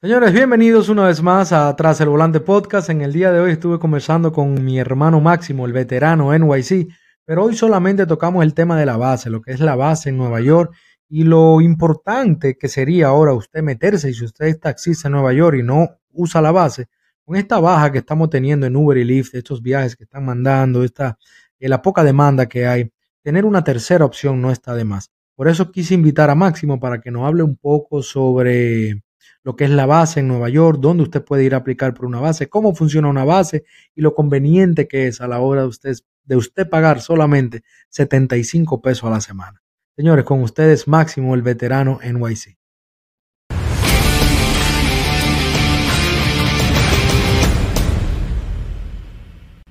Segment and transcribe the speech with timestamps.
[0.00, 2.88] Señores, bienvenidos una vez más a Tras el Volante Podcast.
[2.88, 6.86] En el día de hoy estuve conversando con mi hermano Máximo, el veterano NYC,
[7.24, 10.16] pero hoy solamente tocamos el tema de la base, lo que es la base en
[10.16, 10.72] Nueva York
[11.08, 15.32] y lo importante que sería ahora usted meterse, y si usted es taxista en Nueva
[15.32, 16.86] York y no usa la base,
[17.24, 20.84] con esta baja que estamos teniendo en Uber y Lyft, estos viajes que están mandando,
[20.84, 21.18] esta,
[21.58, 22.92] eh, la poca demanda que hay,
[23.24, 25.10] tener una tercera opción no está de más.
[25.34, 29.02] Por eso quise invitar a Máximo para que nos hable un poco sobre
[29.48, 32.04] lo que es la base en Nueva York, dónde usted puede ir a aplicar por
[32.04, 35.68] una base, cómo funciona una base y lo conveniente que es a la hora de
[35.68, 39.62] usted, de usted pagar solamente 75 pesos a la semana.
[39.96, 42.58] Señores, con ustedes Máximo, el veterano NYC.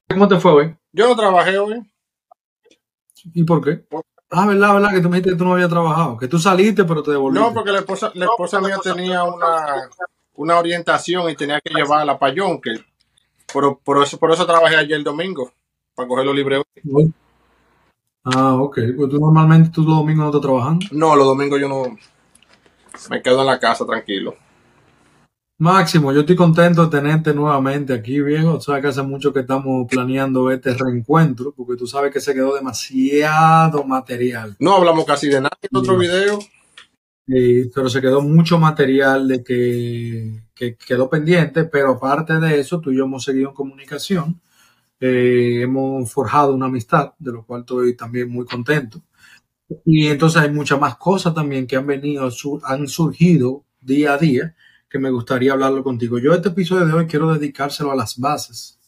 [0.10, 0.76] ¿Cómo te fue hoy?
[0.92, 1.84] Yo no trabajé hoy.
[3.32, 3.86] ¿Y por qué?
[4.30, 6.84] Ah, verdad, verdad, que tú me dijiste que tú no habías trabajado, que tú saliste
[6.84, 7.48] pero te devolviste.
[7.48, 9.90] No, porque la esposa, la esposa mía tenía una,
[10.36, 12.72] una orientación y tenía que llevar a payón, que
[13.52, 15.52] por, por, eso, por eso trabajé ayer el domingo,
[15.96, 17.14] para cogerlo libre hoy.
[18.26, 18.80] Ah, ok.
[18.98, 20.86] Pues tú normalmente tú los domingos no estás trabajando.
[20.92, 21.84] No, los domingos yo no
[23.10, 24.36] me quedo en la casa tranquilo.
[25.60, 28.62] Máximo, yo estoy contento de tenerte nuevamente aquí, viejo.
[28.62, 32.54] Sabes que hace mucho que estamos planeando este reencuentro, porque tú sabes que se quedó
[32.56, 34.56] demasiado material.
[34.60, 36.40] No hablamos casi de nada en otro video.
[37.26, 42.80] Sí, pero se quedó mucho material de que, que quedó pendiente, pero aparte de eso,
[42.80, 44.40] tú y yo hemos seguido en comunicación.
[45.00, 49.02] Eh, hemos forjado una amistad, de lo cual estoy también muy contento.
[49.86, 52.30] Y entonces hay muchas más cosas también que han venido,
[52.64, 54.56] han surgido día a día
[54.90, 56.18] que me gustaría hablarlo contigo.
[56.18, 58.80] Yo este episodio de hoy quiero dedicárselo a las bases.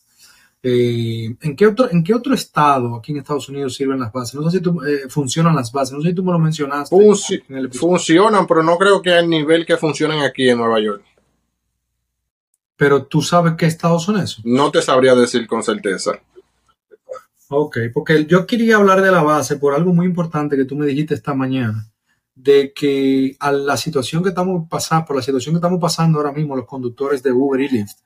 [0.61, 4.35] Eh, ¿en, qué otro, ¿En qué otro estado aquí en Estados Unidos sirven las bases?
[4.35, 6.93] No sé si tú, eh, funcionan las bases, no sé si tú me lo mencionaste
[6.95, 7.89] Funci- en el episodio.
[7.95, 11.03] funcionan, pero no creo que al nivel que funcionan aquí en Nueva York.
[12.75, 14.45] Pero tú sabes qué estados son esos.
[14.45, 16.11] No te sabría decir con certeza.
[17.49, 20.85] Ok, porque yo quería hablar de la base por algo muy importante que tú me
[20.85, 21.88] dijiste esta mañana,
[22.41, 26.31] de que a la situación que estamos pasando, por la situación que estamos pasando ahora
[26.31, 27.97] mismo los conductores de Uber y Lyft,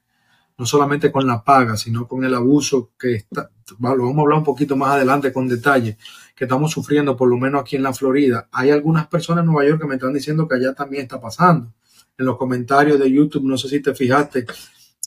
[0.58, 4.40] no solamente con la paga, sino con el abuso que está, lo vamos a hablar
[4.40, 5.98] un poquito más adelante con detalle,
[6.36, 8.50] que estamos sufriendo por lo menos aquí en la Florida.
[8.52, 11.72] Hay algunas personas en Nueva York que me están diciendo que allá también está pasando.
[12.18, 14.46] En los comentarios de YouTube, no sé si te fijaste,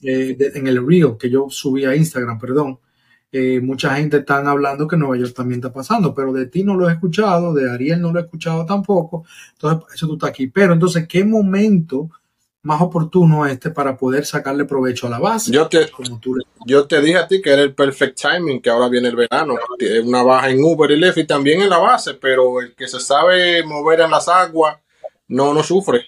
[0.02, 2.78] eh, en el reel que yo subí a Instagram, perdón,
[3.32, 6.74] eh, mucha gente están hablando que Nueva York también está pasando, pero de ti no
[6.76, 10.46] lo he escuchado, de Ariel no lo he escuchado tampoco, entonces eso tú estás aquí.
[10.46, 12.08] Pero entonces, ¿qué momento
[12.62, 15.52] más oportuno este para poder sacarle provecho a la base?
[15.52, 18.60] Yo te, Como tú le- yo te dije a ti que era el perfect timing,
[18.60, 19.54] que ahora viene el verano.
[19.78, 22.88] Tiene Una baja en Uber y Lyft y también en la base, pero el que
[22.88, 24.78] se sabe mover en las aguas
[25.28, 26.06] no, no sufre.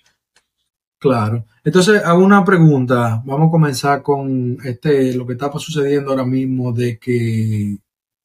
[0.98, 1.44] Claro.
[1.64, 3.22] Entonces, hago una pregunta.
[3.24, 7.78] Vamos a comenzar con este, lo que está sucediendo ahora mismo de que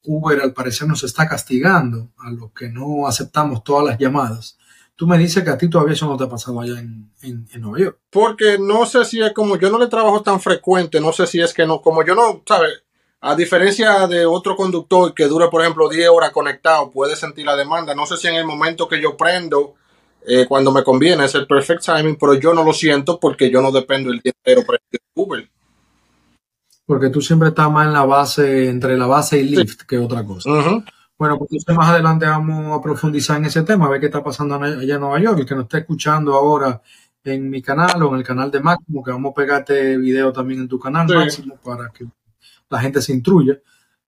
[0.04, 4.58] Uber al parecer nos está castigando a los que no aceptamos todas las llamadas.
[4.96, 7.48] Tú me dices que a ti todavía eso no te ha pasado allá en, en-
[7.52, 7.98] en Nueva York.
[8.10, 11.40] Porque no sé si es como yo no le trabajo tan frecuente, no sé si
[11.40, 12.82] es que no, como yo no, ¿sabes?
[13.20, 17.56] A diferencia de otro conductor que dure, por ejemplo, 10 horas conectado, puede sentir la
[17.56, 17.94] demanda.
[17.94, 19.74] No sé si en el momento que yo prendo,
[20.26, 23.60] eh, cuando me conviene, es el perfect timing, pero yo no lo siento porque yo
[23.60, 25.48] no dependo el día entero el Uber.
[26.86, 30.24] Porque tú siempre estás más en la base, entre la base y Lyft que otra
[30.24, 30.50] cosa.
[31.16, 34.22] Bueno, pues entonces más adelante vamos a profundizar en ese tema, a ver qué está
[34.22, 35.38] pasando allá en Nueva York.
[35.40, 36.82] El que nos está escuchando ahora
[37.22, 40.60] en mi canal o en el canal de Máximo, que vamos a pegarte video también
[40.60, 41.14] en tu canal, Sí.
[41.14, 42.06] Máximo, para que
[42.68, 43.58] la gente se instruya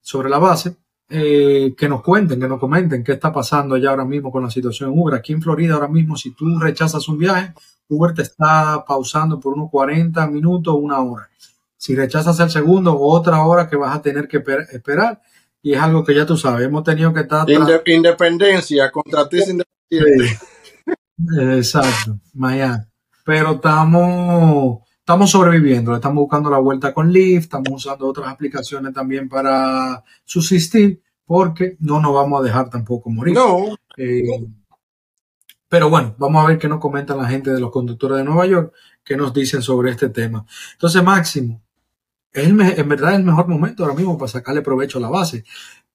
[0.01, 0.77] sobre la base.
[1.09, 4.51] Eh, que nos cuenten, que nos comenten qué está pasando allá ahora mismo con la
[4.51, 5.15] situación en Uber.
[5.15, 7.53] Aquí en Florida ahora mismo, si tú rechazas un viaje,
[7.89, 11.29] Uber te está pausando por unos 40 minutos una hora.
[11.77, 15.23] Si rechazas el segundo, otra hora que vas a tener que per- esperar.
[15.63, 17.47] Y es algo que ya tú sabes, hemos tenido que estar...
[17.49, 20.29] Inde- independencia, contratista independiente.
[20.29, 20.93] Sí.
[21.41, 22.85] Exacto, Miami.
[23.25, 29.29] Pero estamos, estamos sobreviviendo, estamos buscando la vuelta con Lyft, estamos usando otras aplicaciones también
[29.29, 33.33] para subsistir, porque no nos vamos a dejar tampoco morir.
[33.35, 34.25] No, Eh,
[35.69, 38.47] pero bueno, vamos a ver qué nos comentan la gente de los conductores de Nueva
[38.47, 38.73] York,
[39.05, 40.45] qué nos dicen sobre este tema.
[40.73, 41.63] Entonces, Máximo,
[42.33, 45.45] es en verdad el mejor momento ahora mismo para sacarle provecho a la base.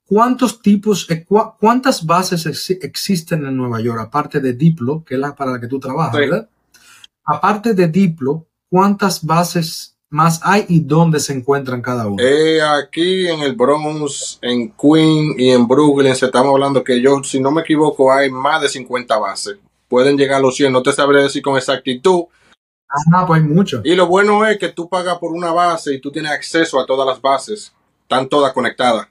[0.05, 1.25] ¿Cuántos tipos, eh,
[1.59, 5.59] cuántas bases ex- existen en Nueva York, aparte de Diplo, que es la para la
[5.59, 6.21] que tú trabajas, Sí.
[6.21, 6.49] verdad?
[7.25, 12.23] Aparte de Diplo, ¿cuántas bases más hay y dónde se encuentran cada una?
[12.23, 17.21] Eh, aquí en el Bronx, en Queens y en Brooklyn se estamos hablando que yo,
[17.23, 19.57] si no me equivoco, hay más de 50 bases.
[19.87, 22.25] Pueden llegar a los 100, no te sabré decir con exactitud,
[23.13, 23.81] Ah, pues hay mucho.
[23.83, 26.85] Y lo bueno es que tú pagas por una base y tú tienes acceso a
[26.85, 27.73] todas las bases.
[28.01, 29.07] Están todas conectadas.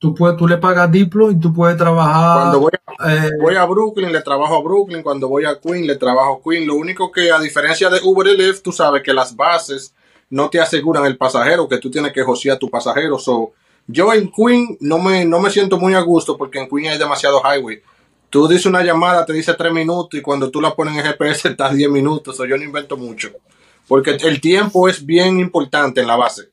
[0.00, 2.40] Tú, puedes, tú le pagas Diplo y tú puedes trabajar.
[2.40, 5.02] Cuando voy a, eh, voy a, Brooklyn, le trabajo a Brooklyn.
[5.02, 6.66] Cuando voy a Queen, le trabajo a Queen.
[6.66, 9.94] Lo único que, a diferencia de Uber y Lyft, tú sabes que las bases
[10.30, 13.18] no te aseguran el pasajero, que tú tienes que josear a tu pasajero.
[13.18, 13.52] So,
[13.86, 16.98] yo en Queen no me, no me siento muy a gusto porque en Queen hay
[16.98, 17.82] demasiado highway.
[18.30, 21.48] Tú dices una llamada, te dice tres minutos y cuando tú la pones en GPS
[21.50, 22.40] estás 10 minutos.
[22.40, 23.32] O yo no invento mucho.
[23.86, 26.52] Porque el tiempo es bien importante en la base.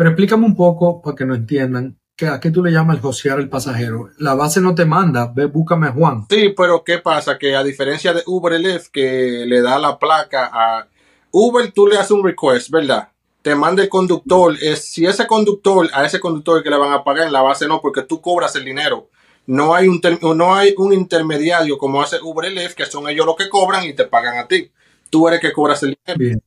[0.00, 2.00] Pero explícame un poco para que no entiendan.
[2.16, 4.08] que ¿A qué tú le llamas el josear al pasajero?
[4.16, 6.24] La base no te manda, ve, búscame a Juan.
[6.30, 7.36] Sí, pero ¿qué pasa?
[7.36, 10.88] Que a diferencia de Uber y Lyft, que le da la placa a
[11.30, 13.10] Uber, tú le haces un request, ¿verdad?
[13.42, 14.56] Te manda el conductor.
[14.62, 17.68] Es, si ese conductor, a ese conductor que le van a pagar en la base,
[17.68, 19.10] no, porque tú cobras el dinero
[19.44, 20.00] no hay un,
[20.34, 23.84] no hay un intermediario como hace Uber y Lyft, que son ellos los que cobran
[23.84, 24.70] y te pagan a ti.
[25.10, 26.18] Tú eres que cobras el dinero.
[26.18, 26.42] Bien.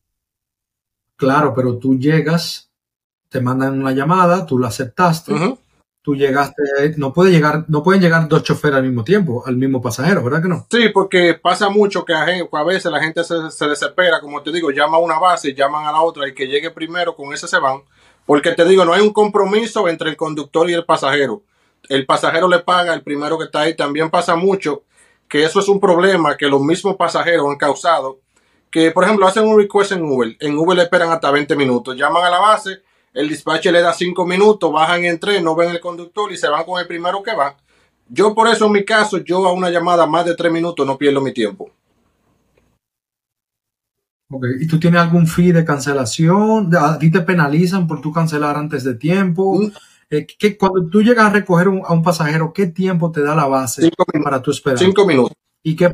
[1.18, 2.72] Claro, pero tú llegas,
[3.34, 5.34] te mandan una llamada, tú la aceptaste,
[6.02, 6.64] tú llegaste,
[6.96, 10.42] no puede llegar, no pueden llegar dos choferes al mismo tiempo, al mismo pasajero, ¿verdad
[10.42, 10.66] que no?
[10.72, 14.72] Sí, porque pasa mucho que a, veces la gente se, se, desespera, como te digo,
[14.72, 17.60] llama a una base, llaman a la otra y que llegue primero, con ese se
[17.60, 17.82] van.
[18.26, 21.44] Porque te digo, no hay un compromiso entre el conductor y el pasajero
[21.90, 23.76] el pasajero le paga el primero que está ahí.
[23.76, 24.84] También pasa mucho
[25.28, 28.20] que eso es un problema que los mismos pasajeros han causado.
[28.72, 30.36] Que, por ejemplo, hacen un request en Uber.
[30.40, 31.96] En Uber le esperan hasta 20 minutos.
[31.96, 32.82] Llaman a la base,
[33.14, 36.50] el dispatcher le da 5 minutos, bajan en tren, no ven el conductor y se
[36.50, 37.56] van con el primero que va.
[38.10, 40.98] Yo, por eso, en mi caso, yo a una llamada más de 3 minutos no
[40.98, 41.70] pierdo mi tiempo.
[44.30, 46.76] Ok, ¿y tú tienes algún fee de cancelación?
[46.76, 49.60] ¿A ti te penalizan por tú cancelar antes de tiempo?
[49.60, 49.72] Mm.
[50.10, 50.28] Eh,
[50.60, 53.92] cuando tú llegas a recoger a un pasajero, ¿qué tiempo te da la base
[54.24, 54.80] para tu esperar?
[54.80, 55.38] Cinco minutos.
[55.64, 55.92] ¿Y qué,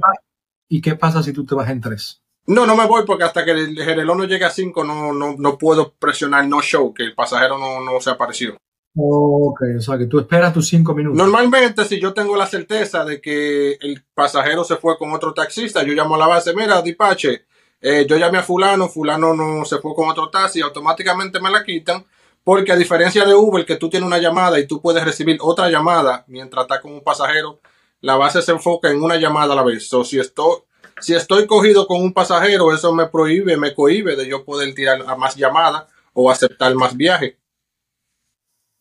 [0.69, 2.21] ¿Y qué pasa si tú te vas en tres?
[2.47, 5.57] No, no me voy porque hasta que el reloj no llegue a cinco no, no,
[5.57, 8.57] puedo presionar no show, que el pasajero no, no se apareció.
[8.97, 11.17] Ok, o sea que tú esperas tus cinco minutos.
[11.17, 15.83] Normalmente, si yo tengo la certeza de que el pasajero se fue con otro taxista,
[15.83, 17.45] yo llamo a la base, mira, Dipache,
[17.81, 21.63] eh, yo llamé a fulano, fulano no se fue con otro taxi, automáticamente me la
[21.63, 22.03] quitan
[22.43, 25.69] porque a diferencia de Uber, que tú tienes una llamada y tú puedes recibir otra
[25.69, 27.59] llamada mientras estás con un pasajero,
[28.01, 29.87] la base se enfoca en una llamada a la vez.
[29.87, 30.57] So, si estoy,
[31.01, 35.03] si estoy cogido con un pasajero, eso me prohíbe, me cohibe de yo poder tirar
[35.07, 37.35] a más llamadas o aceptar más viajes.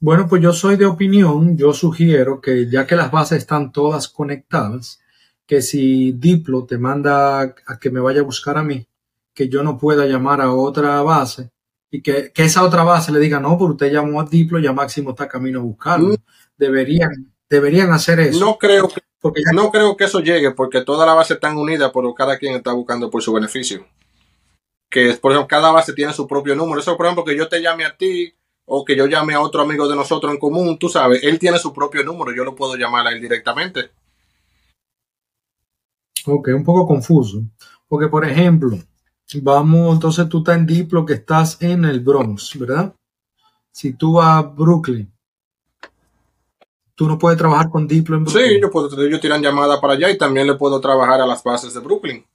[0.01, 4.09] Bueno, pues yo soy de opinión, yo sugiero que ya que las bases están todas
[4.09, 5.01] conectadas,
[5.45, 8.87] que si Diplo te manda a que me vaya a buscar a mí,
[9.35, 11.51] que yo no pueda llamar a otra base,
[11.91, 15.11] y que, esa otra base le diga, no, pero usted llamó a Diplo, ya Máximo
[15.11, 16.11] está camino a buscarlo.
[16.11, 16.17] Mm.
[16.57, 18.41] Deberían, deberían hacer eso.
[18.41, 21.91] No creo que, porque no creo que eso llegue, porque toda la base están unidas,
[21.93, 23.87] pero cada quien está buscando por su beneficio.
[24.91, 26.81] Que, por ejemplo, cada base tiene su propio número.
[26.81, 28.35] Eso, por ejemplo, que yo te llame a ti
[28.65, 31.59] o que yo llame a otro amigo de nosotros en común, tú sabes, él tiene
[31.59, 33.91] su propio número, yo lo puedo llamar a él directamente.
[36.27, 37.43] Ok, un poco confuso.
[37.89, 38.79] Porque, por ejemplo,
[39.43, 42.95] Vamos, entonces tú estás en Diplo que estás en el Bronx, ¿verdad?
[43.71, 45.13] Si tú vas a Brooklyn,
[46.99, 48.47] tú no puedes trabajar con Diplo en Brooklyn.
[48.49, 51.45] Sí, yo puedo, ellos tiran llamada para allá y también le puedo trabajar a las
[51.45, 52.27] bases de Brooklyn.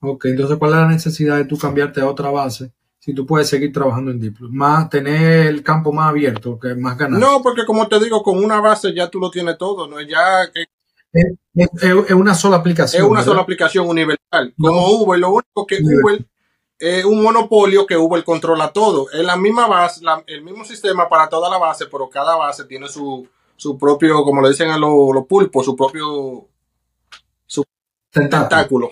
[0.00, 2.72] Ok, entonces ¿cuál es la necesidad de tú cambiarte a otra base?
[2.98, 6.96] Si tú puedes seguir trabajando en Diplo, más tener el campo más abierto, que más
[6.96, 7.20] ganar.
[7.20, 10.00] No, porque como te digo, con una base ya tú lo tienes todo, ¿no?
[10.00, 10.44] Ya
[11.12, 13.04] es, una sola aplicación.
[13.04, 14.54] Es una sola aplicación universal.
[14.58, 16.24] Como Uber, lo único que Uber
[16.82, 19.08] es un monopolio que Uber controla todo.
[19.12, 22.88] Es la misma base, el mismo sistema para toda la base, pero cada base tiene
[22.88, 26.48] su, su propio, como le dicen a los, pulpos, su propio
[27.46, 27.64] su
[28.10, 28.90] tentáculo.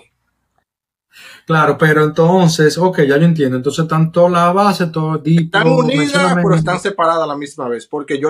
[1.45, 3.57] Claro, pero entonces, ok, ya yo entiendo.
[3.57, 7.87] Entonces, tanto la base, todo Están unidas, pero están separadas a la misma vez.
[7.87, 8.29] Porque yo.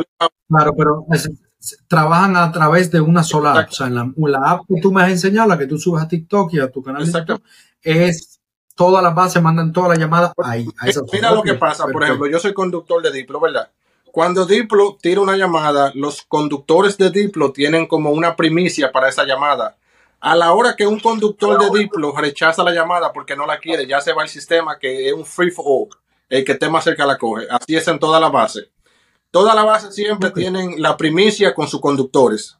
[0.50, 1.06] Claro, pero
[1.88, 3.70] trabajan a través de una sola app.
[3.70, 6.08] O sea, en la, app que tú me has enseñado, la que tú subes a
[6.08, 7.39] TikTok y a tu canal Exacto.
[7.84, 8.40] es
[8.75, 10.68] todas las bases mandan todas las llamadas ahí.
[11.12, 13.70] Mira lo que pasa, por ejemplo, yo soy conductor de Diplo, ¿verdad?
[14.12, 19.25] Cuando Diplo tira una llamada, los conductores de Diplo tienen como una primicia para esa
[19.25, 19.78] llamada.
[20.20, 23.88] A la hora que un conductor de Diplo rechaza la llamada porque no la quiere,
[23.88, 25.90] ya se va el sistema que es un free for all.
[26.30, 27.48] El que esté más cerca la coge.
[27.50, 28.70] Así es en toda la base.
[29.32, 32.58] Toda la base siempre tienen la primicia con sus conductores.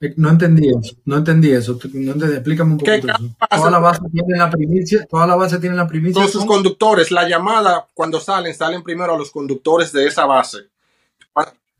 [0.00, 1.78] Eh, no entendí eso, no entendí eso.
[1.92, 3.36] No entendí, explícame un poquito eso.
[3.50, 6.22] Toda la base tiene la primicia, toda la base tiene la primicia.
[6.22, 10.68] Con sus conductores, la llamada cuando salen, salen primero a los conductores de esa base.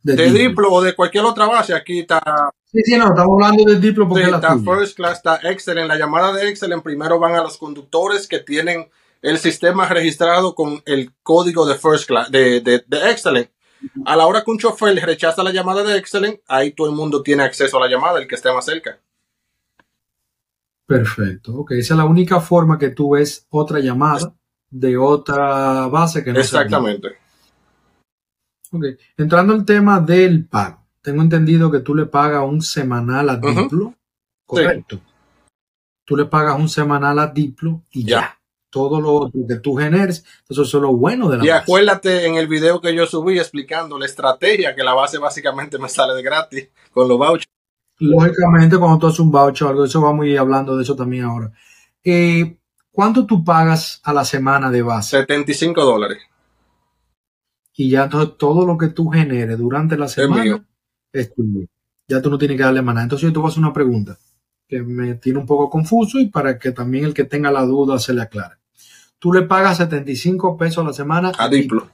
[0.03, 3.79] De, Diplo o de cualquier otra base, aquí está Sí, sí, no, estamos hablando de
[3.79, 4.77] Diplo porque Sí, la está tuya.
[4.77, 5.89] First Class, está Excellent.
[5.89, 8.91] La llamada de Excellent primero van a los conductores que tienen
[9.23, 13.49] el sistema registrado con el código de First Class, de, de, de Excellent.
[14.05, 17.23] A la hora que un chofer rechaza la llamada de Excellent, ahí todo el mundo
[17.23, 18.99] tiene acceso a la llamada, el que esté más cerca.
[20.87, 21.55] Perfecto.
[21.55, 24.35] Ok, esa es la única forma que tú ves otra llamada
[24.71, 26.41] de otra base que no.
[26.41, 27.17] Exactamente.
[28.73, 28.85] Ok.
[29.17, 30.85] Entrando al tema del pago.
[31.01, 33.37] Tengo entendido que tú le pagas un semanal a.
[33.37, 33.95] Diplo.
[34.47, 35.01] Correcto.
[36.05, 38.21] Tú le pagas un semanal a Diplo y ya.
[38.21, 38.41] Ya.
[38.75, 41.63] Todo lo otro que tú generes, eso es lo bueno de la Y base.
[41.63, 45.89] acuérdate en el video que yo subí explicando la estrategia que la base básicamente me
[45.89, 47.47] sale de gratis con los vouchers.
[48.01, 50.97] Lógicamente, cuando tú haces un voucher o algo, eso vamos a ir hablando de eso
[50.97, 51.53] también ahora.
[52.03, 52.57] Eh,
[52.91, 55.19] ¿Cuánto tú pagas a la semana de base?
[55.21, 56.19] 75 dólares.
[57.77, 60.09] Y ya entonces todo lo que tú generes durante la mío.
[60.09, 60.67] semana
[61.13, 61.67] es tuyo.
[62.09, 63.05] Ya tú no tienes que darle más nada.
[63.05, 64.19] Entonces yo te voy a hacer una pregunta
[64.67, 68.01] que me tiene un poco confuso y para que también el que tenga la duda
[68.01, 68.57] se le aclare.
[69.25, 71.89] Tú le pagas 75 pesos a la semana A Diplo.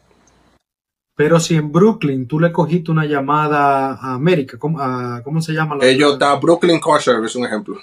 [1.16, 5.52] Pero si en Brooklyn tú le cogiste una llamada a América, ¿cómo, a- ¿cómo se
[5.52, 5.76] llama?
[5.76, 7.76] la- Ellos está Brooklyn Car Service, un ejemplo.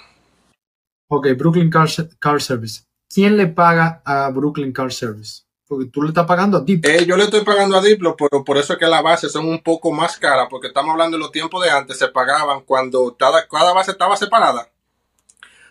[1.08, 1.88] Ok, Brooklyn Car,
[2.18, 2.82] Car Service.
[3.08, 5.44] ¿Quién le paga a Brooklyn Car Service?
[5.66, 6.90] Porque tú le estás pagando a Diplo.
[6.90, 9.48] Eh, yo le estoy pagando a Diplo, pero por eso es que las bases son
[9.48, 13.16] un poco más caras, porque estamos hablando de los tiempos de antes, se pagaban cuando
[13.18, 14.68] cada, cada base estaba separada.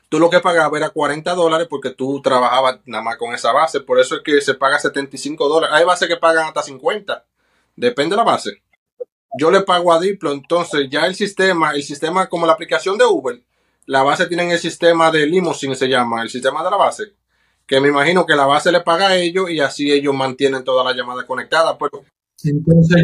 [0.09, 3.81] Tú lo que pagabas era 40 dólares porque tú trabajabas nada más con esa base,
[3.81, 5.75] por eso es que se paga 75 dólares.
[5.75, 7.25] Hay bases que pagan hasta 50,
[7.75, 8.61] depende de la base.
[9.37, 13.05] Yo le pago a Diplo, entonces ya el sistema, el sistema como la aplicación de
[13.05, 13.41] Uber,
[13.85, 17.13] la base tiene el sistema de limousine, se llama, el sistema de la base,
[17.65, 20.83] que me imagino que la base le paga a ellos y así ellos mantienen toda
[20.83, 21.77] la llamada conectada.
[21.77, 22.03] Pero
[22.43, 23.01] Entonces,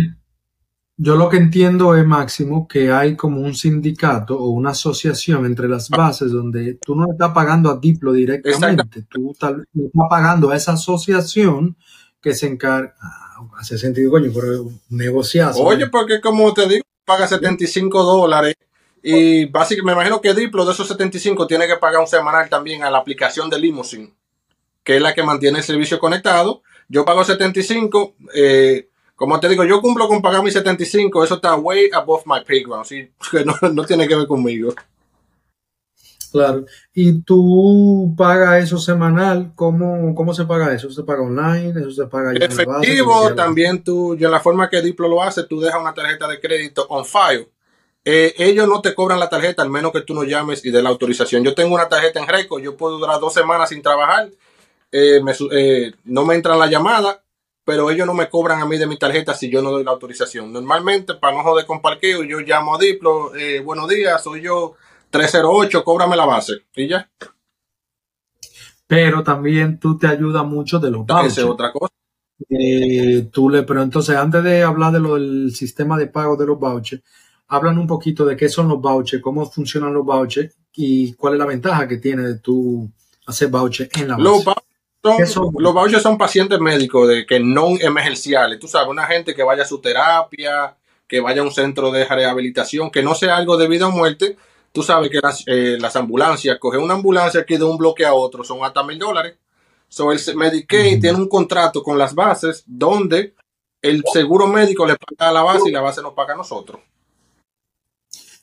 [0.98, 5.68] yo lo que entiendo es, Máximo, que hay como un sindicato o una asociación entre
[5.68, 10.52] las bases donde tú no estás pagando a Diplo directamente, tú tal vez estás pagando
[10.52, 11.76] a esa asociación
[12.22, 12.94] que se encarga.
[13.02, 13.20] Ah,
[13.58, 15.64] hace sentido, coño, pero negociazo.
[15.64, 15.92] Oye, ¿no?
[15.92, 18.56] porque como te digo, paga 75 dólares
[19.02, 22.84] y básicamente me imagino que Diplo de esos 75 tiene que pagar un semanal también
[22.84, 24.14] a la aplicación de Limousine,
[24.84, 26.62] que es la que mantiene el servicio conectado.
[26.88, 31.56] Yo pago 75, eh, como te digo, yo cumplo con pagar mis 75, eso está
[31.56, 33.12] way above my playground, ¿sí?
[33.32, 34.74] que no, no tiene que ver conmigo.
[36.32, 36.66] Claro.
[36.96, 40.88] Y tú pagas eso semanal, ¿cómo, cómo se paga eso?
[40.88, 41.80] ¿Eso se paga online?
[41.80, 42.52] ¿Eso se paga ya en?
[42.52, 43.36] Efectivo, ¿Cómo se llama?
[43.36, 46.40] también tú, y en la forma que Diplo lo hace, tú dejas una tarjeta de
[46.40, 47.50] crédito on file.
[48.04, 50.82] Eh, ellos no te cobran la tarjeta al menos que tú no llames y de
[50.82, 51.44] la autorización.
[51.44, 54.30] Yo tengo una tarjeta en Reco, yo puedo durar dos semanas sin trabajar,
[54.92, 57.23] eh, me eh, no me entran la llamada,
[57.66, 59.92] pero ellos no me cobran a mí de mi tarjeta si yo no doy la
[59.92, 60.52] autorización.
[60.52, 64.74] Normalmente, para no joder con parqueo, yo llamo a Diplo, eh, buenos días, soy yo
[65.10, 66.54] 308, cóbrame la base.
[66.76, 67.10] Y ya,
[68.88, 71.94] Pero también tú te ayudas mucho de los esa es otra cosa.
[72.50, 76.46] Eh, tú le, pero entonces, antes de hablar de lo del sistema de pago de
[76.46, 77.02] los vouchers,
[77.48, 81.40] hablan un poquito de qué son los vouchers, cómo funcionan los vouchers y cuál es
[81.40, 82.90] la ventaja que tiene de tú
[83.28, 84.60] hacer vouchers en la Los base.
[84.60, 84.73] ¿Qué
[85.26, 88.60] son, los vouchers son pacientes médicos de que no emergenciales.
[88.60, 92.06] Tú sabes, una gente que vaya a su terapia, que vaya a un centro de
[92.06, 94.38] rehabilitación, que no sea algo de vida o muerte.
[94.72, 98.14] Tú sabes que las, eh, las ambulancias, coger una ambulancia aquí de un bloque a
[98.14, 99.36] otro son hasta mil dólares.
[99.88, 103.36] So, el Medicaid tiene un contrato con las bases donde
[103.80, 106.82] el seguro médico le paga a la base y la base nos paga a nosotros.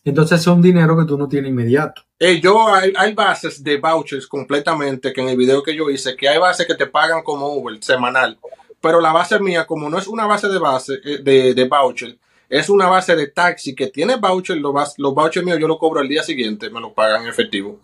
[0.04, 2.02] Entonces, es un dinero que tú no tienes inmediato.
[2.18, 6.16] Eh, yo hay, hay bases de vouchers completamente que en el video que yo hice,
[6.16, 8.38] que hay bases que te pagan como Uber semanal,
[8.80, 12.18] pero la base mía, como no es una base de base eh, de, de voucher,
[12.48, 16.00] es una base de taxi que tiene voucher, los, los vouchers míos yo los cobro
[16.00, 17.78] el día siguiente, me los pagan en efectivo.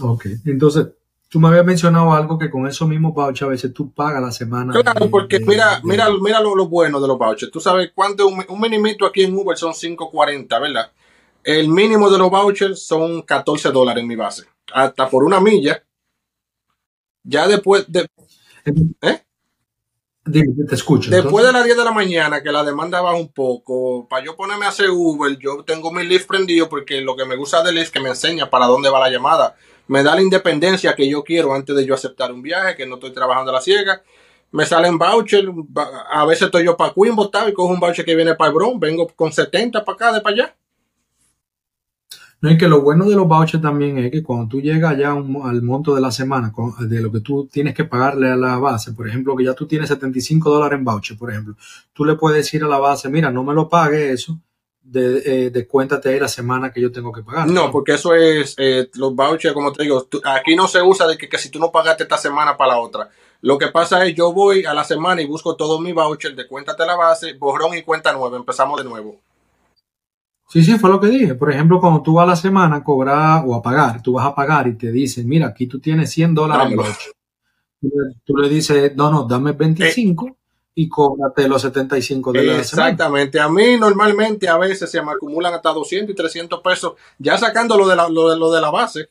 [0.00, 0.26] Ok.
[0.44, 0.88] Entonces,
[1.36, 4.32] tú me habías mencionado algo que con esos mismos vouchers a veces tú pagas la
[4.32, 4.72] semana.
[4.72, 7.52] Claro, de- porque de- mira, de- mira, mira lo, lo bueno de los vouchers.
[7.52, 10.90] Tú sabes cuánto un, un minimito aquí en Uber son 5.40, ¿verdad?
[11.44, 14.44] El mínimo de los vouchers son 14 dólares en mi base.
[14.72, 15.84] Hasta por una milla.
[17.22, 18.06] Ya después de,
[19.02, 19.22] ¿eh?
[20.32, 21.10] Te escucho.
[21.10, 21.46] Después entonces.
[21.48, 24.64] de las 10 de la mañana, que la demanda baja un poco, para yo ponerme
[24.64, 27.88] a hacer Uber, yo tengo mi Lyft prendido porque lo que me gusta del Lyft
[27.88, 29.54] es que me enseña para dónde va la llamada.
[29.88, 32.94] Me da la independencia que yo quiero antes de yo aceptar un viaje, que no
[32.96, 34.02] estoy trabajando a la ciega.
[34.52, 38.14] Me salen voucher, va- a veces estoy yo para botado y cojo un voucher que
[38.16, 40.56] viene para el Bronx, vengo con 70 para acá, de para allá.
[42.40, 45.12] No, y que lo bueno de los vouchers también es que cuando tú llegas ya
[45.12, 48.58] al monto de la semana, con- de lo que tú tienes que pagarle a la
[48.58, 51.54] base, por ejemplo, que ya tú tienes 75 dólares en voucher, por ejemplo,
[51.94, 54.38] tú le puedes decir a la base, mira, no me lo pague eso,
[54.86, 57.48] de, eh, cuéntate ahí la semana que yo tengo que pagar.
[57.48, 61.18] No, porque eso es eh, los vouchers, como te digo, aquí no se usa de
[61.18, 63.10] que, que, si tú no pagaste esta semana para la otra.
[63.42, 66.46] Lo que pasa es yo voy a la semana y busco todo mi voucher de
[66.46, 69.20] cuéntate la base, borrón y cuenta nueva, empezamos de nuevo.
[70.48, 71.34] Sí, sí, fue lo que dije.
[71.34, 74.26] Por ejemplo, cuando tú vas a la semana a cobrar o a pagar, tú vas
[74.26, 77.12] a pagar y te dicen, mira, aquí tú tienes 100 dólares en voucher.
[78.24, 80.36] Tú le dices, no, no, dame 25
[80.78, 83.40] y cóbrate los 75 de la Exactamente.
[83.40, 87.78] A mí normalmente a veces se me acumulan hasta 200 y 300 pesos, ya sacando
[87.78, 89.08] lo de la, lo de, lo de la base.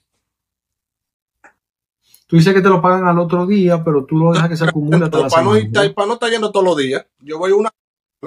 [2.27, 4.65] Tú dices que te lo pagan al otro día, pero tú lo dejas que se
[4.65, 7.03] acumule hasta la para No estar, para no estar yendo todos los días.
[7.19, 7.72] Yo voy una...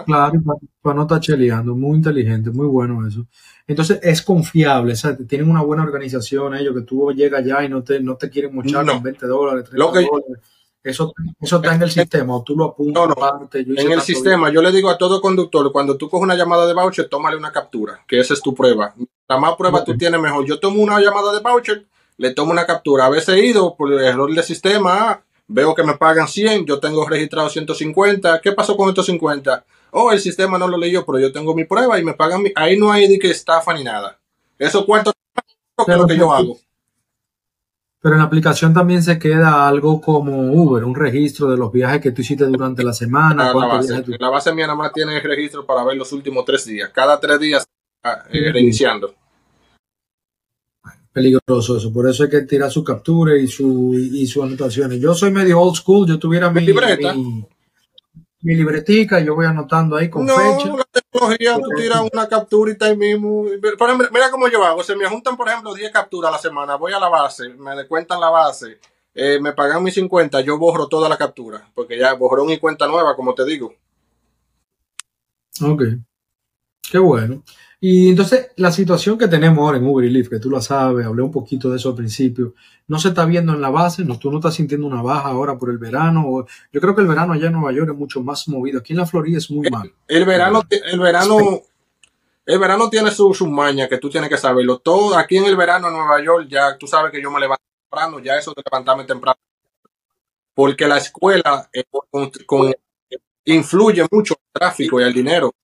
[0.04, 0.33] Claro,
[0.83, 1.76] para, no estar cheleando.
[1.76, 3.25] Muy inteligente, muy bueno eso.
[3.68, 7.68] Entonces es confiable, o sea, tienen una buena organización ellos, que tú llegas allá y
[7.68, 10.40] no te, no te quieren mochar con 20 dólares, 30 dólares
[10.82, 13.16] eso, eso está en el sistema, o tú lo apuntas
[13.54, 16.75] en el sistema, yo le digo a todo conductor, cuando tú coges una llamada de
[16.75, 18.94] voucher, tómale una captura, que esa es tu prueba.
[19.28, 20.47] La más prueba tú tienes mejor.
[20.47, 23.06] Yo tomo una llamada de voucher, le tomo una captura.
[23.06, 26.80] A veces he ido por el error del sistema, veo que me pagan 100, yo
[26.80, 28.40] tengo registrado 150.
[28.40, 29.64] ¿Qué pasó con estos 50?
[29.90, 32.42] Oh, el sistema no lo leyó, pero yo tengo mi prueba y me pagan.
[32.42, 32.52] Mi...
[32.54, 34.18] Ahí no hay de que estafa ni nada.
[34.58, 35.12] Eso cuánto
[35.87, 36.58] es lo que yo hago.
[38.00, 42.00] Pero en la aplicación también se queda algo como Uber, un registro de los viajes
[42.00, 43.52] que tú hiciste durante la semana.
[43.52, 46.64] la, base, la base mía nada más tiene el registro para ver los últimos tres
[46.64, 46.90] días.
[46.95, 47.67] Cada tres días
[48.05, 49.14] ah, eh, reiniciando.
[51.12, 55.00] Peligroso eso, por eso hay que tirar su captura y su y sus anotaciones.
[55.00, 57.49] Yo soy medio old school, yo tuviera mi, mi,
[58.40, 60.76] mi libretica, yo voy anotando ahí con fecha.
[60.76, 63.45] la tecnología, tú tiras una capturita ahí mismo.
[64.12, 64.83] mira cómo yo hago.
[64.83, 66.76] Se me juntan, por ejemplo, 10 capturas a la semana.
[66.76, 68.78] Voy a la base, me descuentan la base,
[69.14, 71.68] eh, me pagan mis 50, yo borro toda la captura.
[71.75, 73.75] Porque ya borró mi cuenta nueva, como te digo.
[75.62, 75.83] Ok.
[76.90, 77.42] Qué bueno.
[77.80, 81.06] Y entonces, la situación que tenemos ahora en Uber y Lyft, que tú lo sabes,
[81.06, 82.54] hablé un poquito de eso al principio,
[82.88, 85.56] no se está viendo en la base, no, tú no estás sintiendo una baja ahora
[85.56, 86.45] por el verano.
[86.73, 88.80] Yo creo que el verano allá en Nueva York es mucho más movido.
[88.80, 89.93] Aquí en la Florida es muy mal.
[90.08, 91.38] El verano, el verano,
[92.45, 94.78] el verano tiene su, su maña que tú tienes que saberlo.
[94.78, 97.62] Todo aquí en el verano en Nueva York, ya tú sabes que yo me levanto
[97.88, 99.38] temprano, ya eso de levantarme temprano.
[100.52, 101.84] Porque la escuela eh,
[103.45, 105.54] influye mucho el tráfico y el dinero.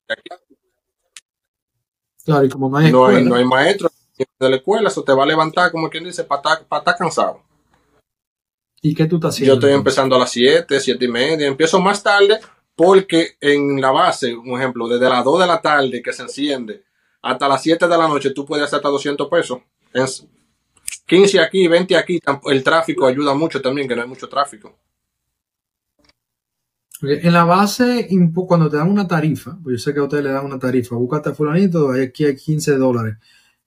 [2.25, 5.13] Claro, y como no hay, no hay, no hay maestro de la escuela, eso te
[5.13, 7.41] va a levantar, como quien dice, para estar, cansado.
[8.81, 9.55] ¿Y qué tú estás haciendo?
[9.55, 11.47] Yo estoy empezando a las 7, 7 y media.
[11.47, 12.39] Empiezo más tarde
[12.77, 16.85] porque en la base, un ejemplo, desde las 2 de la tarde que se enciende
[17.23, 19.59] hasta las 7 de la noche, tú puedes hacer hasta 200 pesos.
[21.07, 22.21] 15 aquí, 20 aquí.
[22.47, 24.77] El tráfico ayuda mucho también, que no hay mucho tráfico.
[27.07, 28.09] En la base,
[28.47, 30.97] cuando te dan una tarifa, pues yo sé que a ustedes le dan una tarifa,
[30.97, 33.17] búscate a fulanito, aquí hay 15 dólares.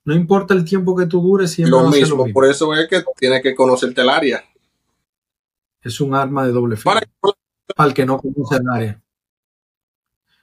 [0.04, 3.42] No importa el tiempo que tú dures, siempre lo, mismo, Por eso es que tienes
[3.42, 4.42] que conocerte el área.
[5.82, 6.94] Es un arma de doble filo.
[7.76, 9.02] Para, el que no conoce el área.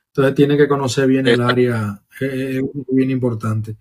[0.08, 3.78] Entonces tiene que conocer bien el área, es bien importante.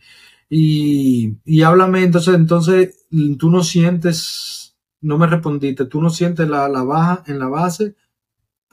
[0.49, 3.07] Y, y háblame, entonces, entonces,
[3.39, 7.95] tú no sientes, no me respondiste, tú no sientes la, la baja en la base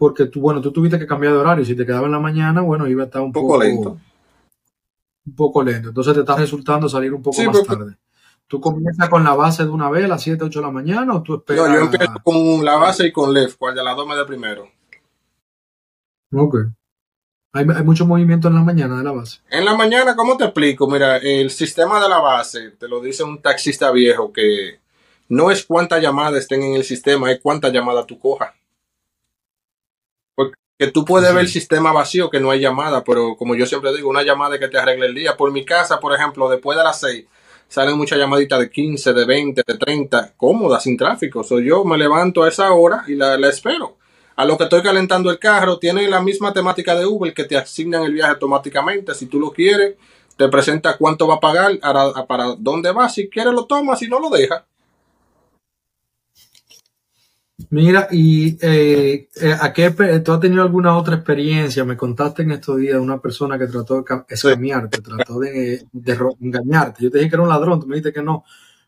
[0.01, 1.63] porque tú, bueno, tú tuviste que cambiar de horario.
[1.63, 3.99] Si te quedaba en la mañana, bueno, iba a estar un, poco, lento.
[5.27, 5.89] Un poco lento.
[5.89, 7.97] Entonces te está resultando salir un poco más tarde.
[8.47, 11.13] ¿Tú comienzas con la base de una vez a las 7, 8 de la mañana
[11.13, 11.69] o tú esperas?
[11.69, 14.25] No, yo empiezo con la base y con left, cual de las dos me da
[14.25, 14.69] primero.
[16.33, 16.55] Ok.
[17.53, 19.41] Hay, hay, mucho movimiento en la mañana de la base.
[19.51, 20.89] En la mañana, ¿cómo te explico?
[20.89, 24.79] Mira, el sistema de la base, te lo dice un taxista viejo, que
[25.29, 28.51] no es cuántas llamadas estén en el sistema, es cuántas llamadas tú cojas
[30.81, 33.95] que tú puedes ver el sistema vacío, que no hay llamada, pero como yo siempre
[33.95, 35.37] digo, una llamada que te arregle el día.
[35.37, 37.25] Por mi casa, por ejemplo, después de las 6,
[37.67, 41.43] salen muchas llamaditas de 15, de 20, de 30, cómodas, sin tráfico.
[41.43, 43.97] So, yo me levanto a esa hora y la, espero.
[44.35, 47.57] A lo que estoy calentando el carro, tiene la misma temática de Uber, que te
[47.57, 49.13] asignan el viaje automáticamente.
[49.13, 49.97] Si tú lo quieres,
[50.35, 53.07] te presenta cuánto va a pagar, para, para dónde va.
[53.07, 54.65] Si quieres, lo tomas, si no, lo deja.
[57.69, 59.91] Mira, y eh, eh, ¿a qué,
[60.23, 61.83] tú has tenido alguna otra experiencia?
[61.85, 65.85] Me contaste en estos días de una persona que trató de escamearte, trató de,
[66.39, 67.03] engañarte.
[67.03, 68.43] Yo te dije que era un ladrón, tú me dijiste que no,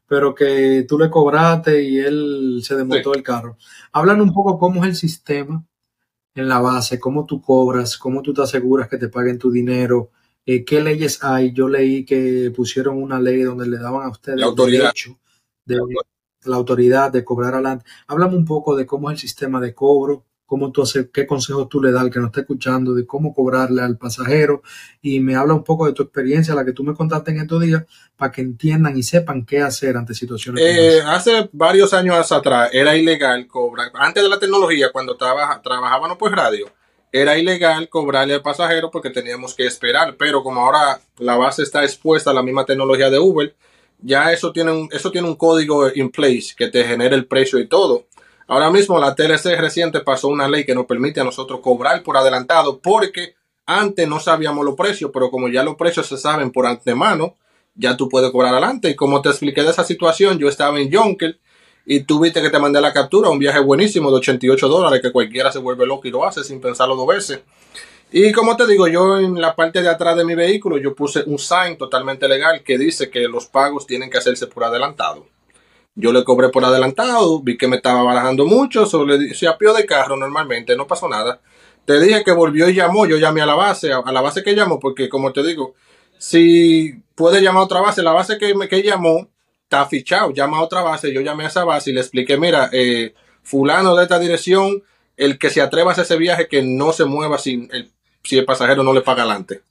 [0.07, 3.57] pero que tú le cobraste y él se desmontó el carro.
[3.91, 5.63] Hablan un poco cómo es el sistema
[6.35, 10.11] en la base, cómo tú cobras, cómo tú te aseguras que te paguen tu dinero,
[10.45, 11.53] eh, qué leyes hay.
[11.53, 15.17] Yo leí que pusieron una ley donde le daban a ustedes el derecho
[15.65, 15.79] de,
[16.45, 17.85] la autoridad de cobrar adelante.
[18.07, 21.67] Háblame un poco de cómo es el sistema de cobro cómo tú haces, qué consejos
[21.67, 24.61] tú le das al que no está escuchando de cómo cobrarle al pasajero
[25.01, 27.59] y me habla un poco de tu experiencia, la que tú me contaste en estos
[27.59, 27.83] días,
[28.15, 30.63] para que entiendan y sepan qué hacer ante situaciones.
[30.63, 36.17] Eh, hace varios años atrás era ilegal cobrar, antes de la tecnología, cuando trabaja, trabajábamos
[36.17, 36.67] por radio,
[37.11, 41.83] era ilegal cobrarle al pasajero porque teníamos que esperar, pero como ahora la base está
[41.83, 43.55] expuesta a la misma tecnología de Uber,
[44.03, 47.57] ya eso tiene un, eso tiene un código in place que te genera el precio
[47.57, 48.05] y todo.
[48.47, 52.17] Ahora mismo la TLC reciente pasó una ley que nos permite a nosotros cobrar por
[52.17, 53.35] adelantado porque
[53.65, 57.35] antes no sabíamos los precios, pero como ya los precios se saben por antemano,
[57.75, 58.89] ya tú puedes cobrar adelante.
[58.89, 61.39] Y como te expliqué de esa situación, yo estaba en Jonker
[61.85, 65.11] y tú viste que te mandé la captura, un viaje buenísimo de 88 dólares que
[65.11, 67.39] cualquiera se vuelve loco y lo hace sin pensarlo dos veces.
[68.15, 71.23] Y como te digo, yo en la parte de atrás de mi vehículo, yo puse
[71.25, 75.25] un sign totalmente legal que dice que los pagos tienen que hacerse por adelantado.
[75.95, 79.73] Yo le cobré por adelantado, vi que me estaba barajando mucho, solo le se apió
[79.73, 81.41] de carro normalmente, no pasó nada.
[81.85, 84.53] Te dije que volvió y llamó, yo llamé a la base, a la base que
[84.53, 85.73] llamó, porque como te digo,
[86.19, 89.27] si puede llamar a otra base, la base que, que llamó
[89.63, 92.69] está fichado, llama a otra base, yo llamé a esa base y le expliqué, mira,
[92.73, 94.83] eh, fulano de esta dirección,
[95.17, 97.91] el que se atreva a hacer ese viaje, que no se mueva sin el,
[98.23, 99.61] si el pasajero no le paga adelante.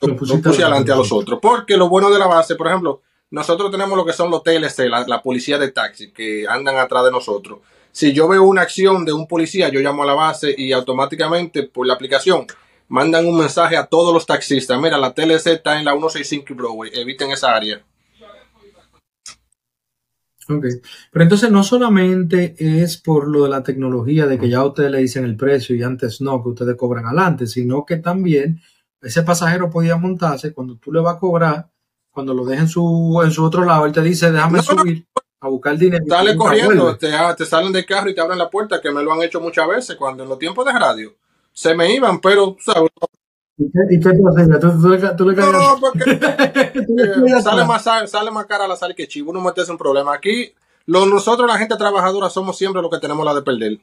[0.00, 1.38] Lo puse adelante a los otros.
[1.42, 4.88] Porque lo bueno de la base, por ejemplo, nosotros tenemos lo que son los TLC,
[4.88, 7.58] la, policía de taxi, que andan atrás de nosotros.
[7.92, 11.64] Si yo veo una acción de un policía, yo llamo a la base y automáticamente
[11.64, 12.46] por la aplicación
[12.88, 14.80] mandan un mensaje a todos los taxistas.
[14.80, 17.84] Mira, la TLC está en la 165 Broadway, eviten esa área.
[20.50, 20.66] Ok,
[21.10, 24.98] pero entonces no solamente es por lo de la tecnología, de que ya ustedes le
[24.98, 28.60] dicen el precio y antes no, que ustedes cobran adelante, sino que también
[29.00, 31.70] ese pasajero podía montarse cuando tú le vas a cobrar
[32.10, 35.06] cuando lo dejen en su, en su otro lado, él te dice, déjame subir
[35.40, 36.04] a buscar dinero.
[36.08, 39.12] Sale corriendo, te, te, salen del carro y te abren la puerta, que me lo
[39.12, 41.14] han hecho muchas veces cuando en los tiempos de radio
[41.52, 42.90] se me iban, pero, ¿sabes?
[43.60, 48.66] ¿Y qué, te ¿Tú, le, tú le No, porque eh, sale, más, sale más cara
[48.66, 50.14] la sal que chivo, uno metes un problema.
[50.14, 50.54] Aquí,
[50.86, 53.78] lo, nosotros, la gente trabajadora, somos siempre los que tenemos la de perder.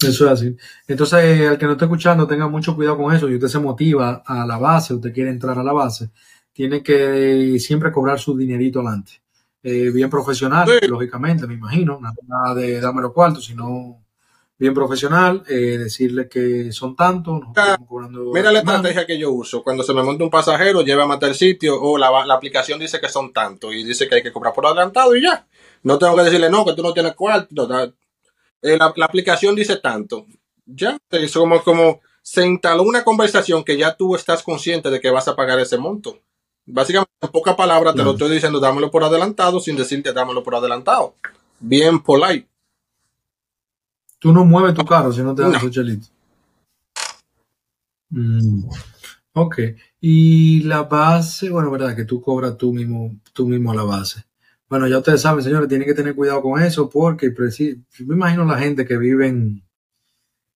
[0.00, 0.56] Eso es así.
[0.88, 3.28] Entonces, al que no esté escuchando, tenga mucho cuidado con eso.
[3.28, 6.10] Y usted se motiva a la base, usted quiere entrar a la base,
[6.50, 9.20] tiene que siempre cobrar su dinerito adelante.
[9.62, 12.00] Eh, bien profesional, lógicamente, me imagino.
[12.00, 14.03] Nada de darme los cuartos, sino
[14.58, 17.42] bien profesional, eh, decirle que son tantos.
[17.56, 17.76] Ah,
[18.32, 19.62] mira la estrategia que yo uso.
[19.62, 23.00] Cuando se me monta un pasajero, lleva a el sitio o la, la aplicación dice
[23.00, 25.46] que son tantos y dice que hay que cobrar por adelantado y ya.
[25.82, 27.68] No tengo que decirle, no, que tú no tienes cuarto.
[28.62, 30.26] Eh, la, aplicación dice tanto.
[30.66, 35.10] Ya, es como, como se instaló una conversación que ya tú estás consciente de que
[35.10, 36.20] vas a pagar ese monto.
[36.64, 40.54] Básicamente, en pocas palabras, te lo estoy diciendo, dámelo por adelantado sin decirte dámelo por
[40.54, 41.14] adelantado.
[41.60, 42.48] Bien polite.
[44.24, 45.68] Tú no mueves tu carro si no te das no.
[45.68, 46.06] chelito.
[48.08, 48.64] Mm,
[49.34, 49.58] ok.
[50.00, 54.24] Y la base, bueno, verdad que tú cobras tú mismo, tú mismo la base.
[54.66, 58.58] Bueno, ya ustedes saben, señores, tienen que tener cuidado con eso porque me imagino la
[58.58, 59.62] gente que viven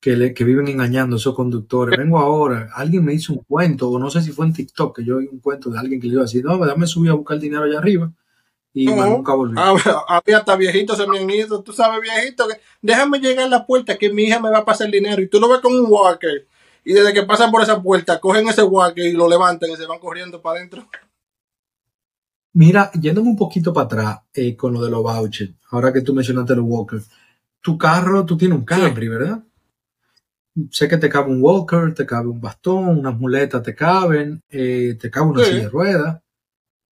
[0.00, 1.98] que, le, que viven engañando a esos conductores.
[1.98, 5.04] Vengo ahora, alguien me hizo un cuento, o no sé si fue en TikTok, que
[5.04, 7.16] yo vi un cuento de alguien que le iba a decir, no, dame subir a
[7.16, 8.10] buscar dinero allá arriba.
[8.80, 9.56] Y nunca volví.
[9.58, 13.66] Había hasta viejitos se me han ido, tú sabes, viejito, que déjame llegar a la
[13.66, 15.20] puerta que mi hija me va a pasar el dinero.
[15.20, 16.46] Y tú lo ves con un walker.
[16.84, 19.86] Y desde que pasan por esa puerta, cogen ese walker y lo levantan y se
[19.86, 20.88] van corriendo para adentro.
[22.52, 26.14] Mira, yéndome un poquito para atrás eh, con lo de los vouchers, ahora que tú
[26.14, 27.10] mencionaste los walkers,
[27.60, 29.44] tu carro, tú tienes un Camry, ¿verdad?
[30.70, 34.96] Sé que te cabe un walker, te cabe un bastón, unas muletas te caben, eh,
[35.00, 36.22] te cabe una silla de ruedas.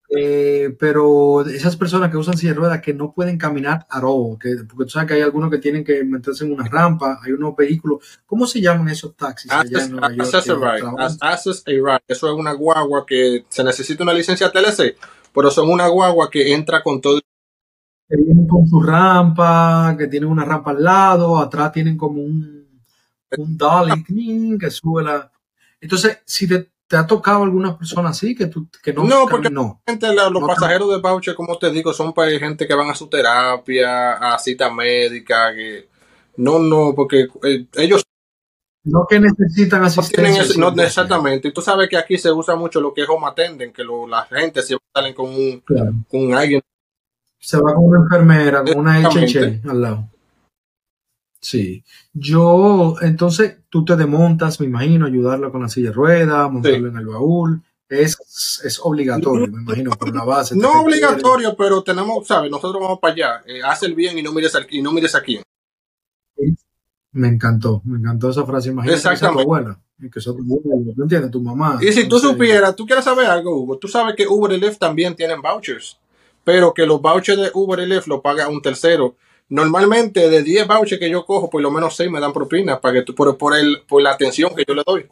[0.09, 4.39] Eh, pero esas personas que usan silla de ruedas que no pueden caminar a all,
[4.39, 7.33] que, porque tú sabes que hay algunos que tienen que meterse en una rampa, hay
[7.33, 10.21] unos vehículos, ¿cómo se llaman esos taxis allá en Nueva York?
[10.21, 10.55] Access a
[11.71, 12.01] ride.
[12.07, 14.97] Eso es una guagua que se necesita una licencia TLC
[15.37, 17.21] pero son una guagua que entra con todo.
[18.09, 22.81] Que vienen con su rampa, que tienen una rampa al lado, atrás tienen como un,
[23.37, 24.03] un dolly
[24.59, 25.31] que sube la.
[25.79, 29.05] Entonces, si te, ha tocado alguna persona así, que, tú, que no.
[29.05, 29.83] No, porque no.
[30.31, 34.13] los pasajeros de voucher, como te digo, son para gente que van a su terapia,
[34.13, 35.89] a cita médica, que.
[36.37, 38.05] No, no, porque eh, ellos
[38.87, 40.45] no que necesitan asistencia.
[40.59, 41.49] No, exactamente.
[41.49, 44.23] Y tú sabes que aquí se usa mucho lo que es home attendant, que la
[44.25, 45.63] gente se salen con un,
[46.09, 46.61] con alguien.
[47.39, 50.09] Se va con una enfermera, con una HH al lado.
[51.47, 51.85] Sí.
[52.13, 56.97] Yo, entonces, tú te desmontas, me imagino, ayudarla con la silla de ruedas, montarlo en
[56.97, 58.19] el baúl, es,
[58.65, 60.57] es obligatorio, me imagino, por la base.
[60.57, 62.51] No obligatorio, pero tenemos, ¿sabes?
[62.51, 63.43] Nosotros vamos para allá.
[63.47, 65.45] Eh, haz el bien y no mires, a, y no mires a quién.
[67.13, 68.71] Me encantó, me encantó esa frase.
[68.71, 69.79] Imagínate que sea tu abuela.
[70.13, 71.31] Que sea tu abuela, ¿no entiendes?
[71.31, 71.79] Tu mamá.
[71.81, 74.81] Y si tú supieras, tú quieres saber algo, Hugo, tú sabes que Uber y Lyft
[74.81, 75.97] también tienen vouchers,
[76.43, 79.15] pero que los vouchers de Uber y Lyft lo paga un tercero.
[79.49, 82.95] Normalmente de 10 vouchers que yo cojo, por lo menos 6 me dan propina para
[82.95, 85.07] que tú, por, por, el, por la atención que yo le doy.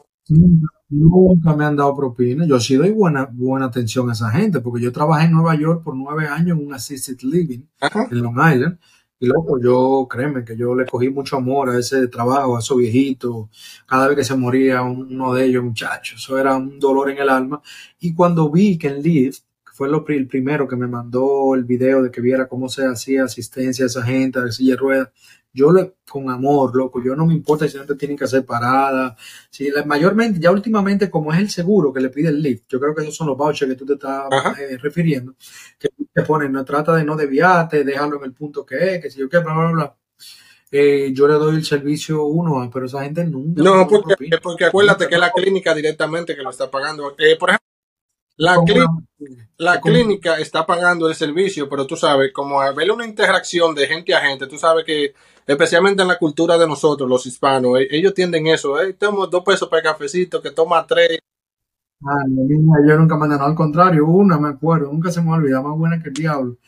[0.89, 2.47] Nunca me han dado propina.
[2.47, 5.83] Yo sí doy buena, buena atención a esa gente, porque yo trabajé en Nueva York
[5.83, 8.79] por nueve años en un assisted living en Long Island.
[9.21, 12.77] Y loco, yo, créeme que yo le cogí mucho amor a ese trabajo, a esos
[12.77, 13.49] viejitos.
[13.87, 17.29] Cada vez que se moría uno de ellos, muchachos, eso era un dolor en el
[17.29, 17.63] alma.
[18.01, 19.45] Y cuando vi que en Lyft,
[19.75, 23.25] fue lo, el primero que me mandó el video de que viera cómo se hacía
[23.25, 25.09] asistencia a esa gente de silla de ruedas,
[25.53, 28.47] yo le, con amor, loco, yo no me importa si no te tienen que hacer
[28.47, 29.17] parada.
[29.51, 32.95] Si mayormente, ya últimamente, como es el seguro que le pide el lift, yo creo
[32.95, 34.29] que esos son los vouchers que tú te estás
[34.61, 35.35] eh, refiriendo,
[35.77, 39.11] que te ponen, no trata de no desviarte, déjalo en el punto que es, que
[39.11, 39.97] si yo quiero, bla, bla, bla.
[40.71, 43.61] Eh, yo le doy el servicio uno, pero esa gente nunca.
[43.61, 47.17] No, porque, porque acuérdate que es la clínica directamente que lo está pagando.
[47.19, 47.64] Eh, por ejemplo,
[48.37, 48.57] la,
[49.59, 54.15] la clínica está pagando el servicio, pero tú sabes, como haber una interacción de gente
[54.15, 55.15] a gente, tú sabes que
[55.47, 59.45] especialmente en la cultura de nosotros, los hispanos, e-, ellos tienden eso, eh, tomo dos
[59.45, 61.19] pesos para el cafecito, que toma tres.
[62.07, 62.25] Ah,
[62.87, 66.03] yo nunca me han al contrario, una me acuerdo, nunca se me olvida, más buena
[66.03, 66.59] que el diablo.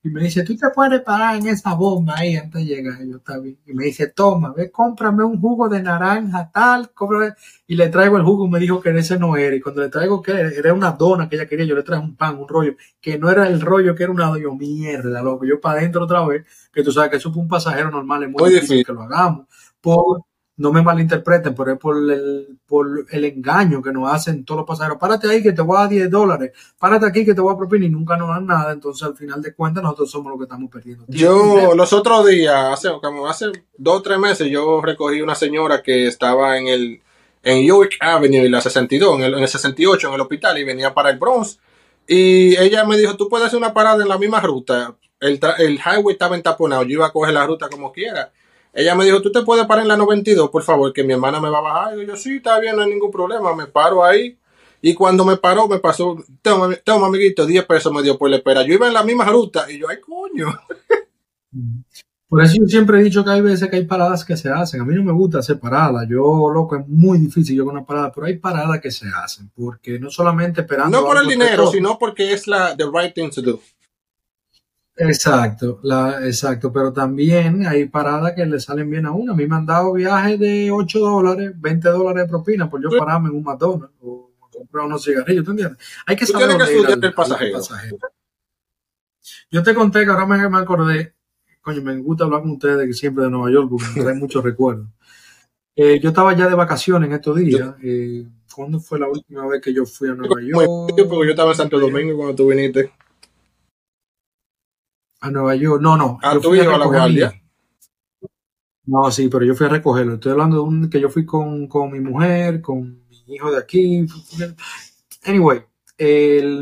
[0.00, 3.02] Y me dice, tú te puedes parar en esa bomba ahí antes de llegar.
[3.02, 3.58] Y yo, está bien.
[3.66, 7.34] Y me dice, toma, ve, cómprame un jugo de naranja, tal, cómprame.
[7.66, 9.56] Y le traigo el jugo, me dijo que ese no era.
[9.56, 12.16] Y cuando le traigo que era una dona que ella quería, yo le traje un
[12.16, 15.44] pan, un rollo, que no era el rollo, que era una yo, mierda, loco.
[15.44, 18.30] Yo para adentro otra vez, que tú sabes que eso fue un pasajero normal, es
[18.30, 19.46] muy, difícil que lo hagamos.
[19.80, 20.22] Por,
[20.58, 24.66] no me malinterpreten, pero es por el, por el engaño que nos hacen todos los
[24.66, 24.98] pasajeros.
[24.98, 27.56] Párate ahí que te voy a dar 10 dólares, párate aquí que te voy a
[27.56, 28.72] propina y nunca nos dan nada.
[28.72, 31.04] Entonces, al final de cuentas, nosotros somos los que estamos perdiendo.
[31.06, 35.80] Yo, los otros días, hace, como hace dos o tres meses, yo recogí una señora
[35.80, 37.00] que estaba en el
[37.44, 40.64] en York Avenue, en la 62, en el, en el 68, en el hospital, y
[40.64, 41.60] venía para el Bronx.
[42.08, 44.96] Y ella me dijo, tú puedes hacer una parada en la misma ruta.
[45.20, 48.32] El, el highway estaba entaponado, yo iba a coger la ruta como quiera
[48.72, 50.92] ella me dijo, ¿tú te puedes parar en la 92, por favor?
[50.92, 51.98] Que mi hermana me va a bajar.
[51.98, 53.54] Y yo, sí, está bien, no hay ningún problema.
[53.54, 54.38] Me paro ahí.
[54.80, 58.36] Y cuando me paró, me pasó, toma, toma amiguito, 10 pesos me dio por la
[58.36, 58.62] espera.
[58.62, 60.46] Yo iba en la misma ruta y yo, ay, coño.
[62.28, 64.82] Por eso yo siempre he dicho que hay veces que hay paradas que se hacen.
[64.82, 66.06] A mí no me gusta hacer paradas.
[66.10, 69.50] Yo, loco, es muy difícil yo con una parada, pero hay paradas que se hacen.
[69.56, 71.00] Porque no solamente esperando.
[71.00, 73.60] No por el dinero, sino porque es la the right thing to do.
[74.98, 79.32] Exacto, la, exacto, pero también hay paradas que le salen bien a uno.
[79.32, 82.90] A mí me han dado viajes de 8 dólares, 20 dólares de propina por yo
[82.98, 85.78] pararme en un McDonald's o comprar unos cigarrillos, ¿tú entiendes?
[86.04, 87.60] Hay que saber ir al, el pasajero.
[89.50, 91.14] Yo te conté que ahora me, me, acordé,
[91.60, 94.42] coño, me gusta hablar con ustedes que siempre de Nueva York porque me trae muchos
[94.42, 94.88] recuerdos.
[95.76, 97.76] Eh, yo estaba ya de vacaciones en estos días.
[97.84, 100.92] Eh, ¿Cuándo fue la última vez que yo fui a Nueva York?
[101.08, 102.90] Porque yo estaba en Santo Domingo cuando tú viniste
[105.20, 105.80] a Nueva York.
[105.82, 106.18] No, no.
[106.22, 107.32] Ah, tú a la guardia.
[108.86, 110.14] No, sí, pero yo fui a recogerlo.
[110.14, 114.06] Estoy hablando de un que yo fui con, mi mujer, con mi hijo de aquí.
[115.24, 115.62] Anyway,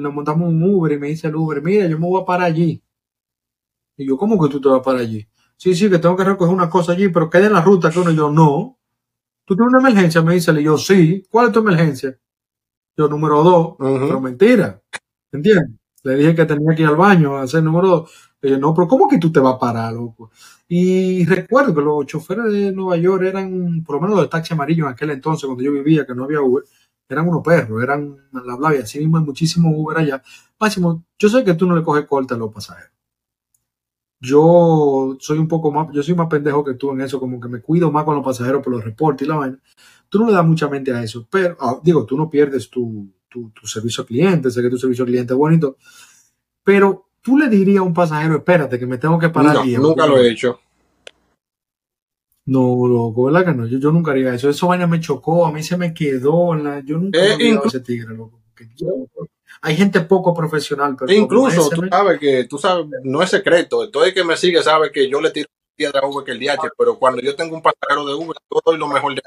[0.01, 2.49] nos montamos un Uber y me dice el Uber, mira, yo me voy a parar
[2.49, 2.83] allí.
[3.97, 5.27] Y yo, ¿cómo que tú te vas para allí?
[5.57, 8.01] Sí, sí, que tengo que recoger una cosa allí, pero queda en la ruta que
[8.01, 8.11] uno.
[8.11, 8.79] Y yo, no.
[9.45, 10.21] ¿Tú tienes una emergencia?
[10.21, 11.25] Me dice, y yo, sí.
[11.31, 12.19] ¿Cuál es tu emergencia?
[12.97, 13.77] Yo, número dos.
[13.79, 14.83] Pero mentira.
[15.31, 15.79] ¿Entiendes?
[16.03, 19.09] Le dije que tenía que ir al baño a hacer número dos no, pero ¿cómo
[19.09, 20.31] que tú te vas a parar, loco?
[20.69, 24.87] Y recuerdo que los choferes de Nueva York eran, por lo menos los taxis amarillos
[24.87, 26.65] en aquel entonces, cuando yo vivía, que no había Uber,
[27.09, 30.23] eran unos perros, eran la bla, y así mismo hay muchísimo Uber allá.
[30.59, 32.93] Máximo, yo sé que tú no le coges corte a los pasajeros.
[34.21, 37.49] Yo soy un poco más, yo soy más pendejo que tú en eso, como que
[37.49, 39.59] me cuido más con los pasajeros por los reportes y la vaina.
[40.09, 43.13] Tú no le das mucha mente a eso, pero, ah, digo, tú no pierdes tu,
[43.29, 45.77] tu, tu servicio al cliente, sé que tu servicio al cliente es bonito,
[46.65, 50.07] pero tú le dirías a un pasajero, espérate, que me tengo que parar no, Nunca
[50.07, 50.61] lo he hecho.
[52.45, 53.67] No, loco, ¿verdad que no?
[53.67, 54.49] Yo, nunca haría eso.
[54.49, 56.55] Eso vaina me chocó, a mí se me quedó.
[56.55, 58.41] la, yo nunca eh, he ese tigre, loco.
[59.61, 61.13] hay gente poco profesional, pero.
[61.13, 63.91] Incluso tú sabes que, tú sabes, no es secreto.
[63.91, 66.39] Todo el que me sigue sabe que yo le tiro piedra a Uber que el
[66.39, 69.23] DH, pero cuando yo tengo un pasajero de Uber, yo doy lo mejor de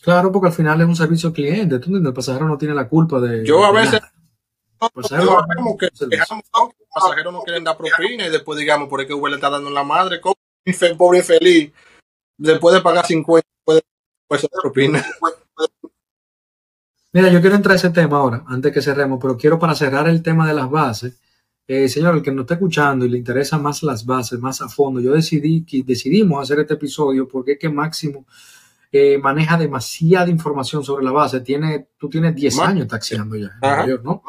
[0.00, 1.80] Claro, porque al final es un servicio cliente.
[1.80, 2.10] ¿Tú entiendes?
[2.10, 3.44] El pasajero no tiene la culpa de.
[3.44, 4.00] Yo a veces
[4.88, 6.26] pues que los
[6.94, 9.84] pasajeros no quieren dar propina y después digamos, por que Uber le está dando la
[9.84, 10.36] madre, como
[10.96, 11.72] pobre infeliz,
[12.38, 13.82] después de pagar 50, puede
[14.28, 15.04] de propina.
[17.12, 20.08] Mira, yo quiero entrar a ese tema ahora, antes que cerremos, pero quiero para cerrar
[20.08, 21.20] el tema de las bases.
[21.66, 24.68] Eh, señor, el que nos está escuchando y le interesa más las bases, más a
[24.68, 28.26] fondo, yo decidí que decidimos hacer este episodio porque es que Máximo
[28.92, 31.40] eh, maneja demasiada información sobre la base.
[31.40, 34.22] Tiene, tú tienes 10 años taxiando ya en Nueva York, ¿no?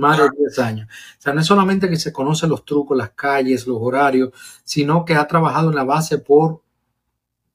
[0.00, 0.88] Más de 10 años.
[1.18, 4.30] O sea, no es solamente que se conocen los trucos, las calles, los horarios,
[4.64, 6.62] sino que ha trabajado en la base por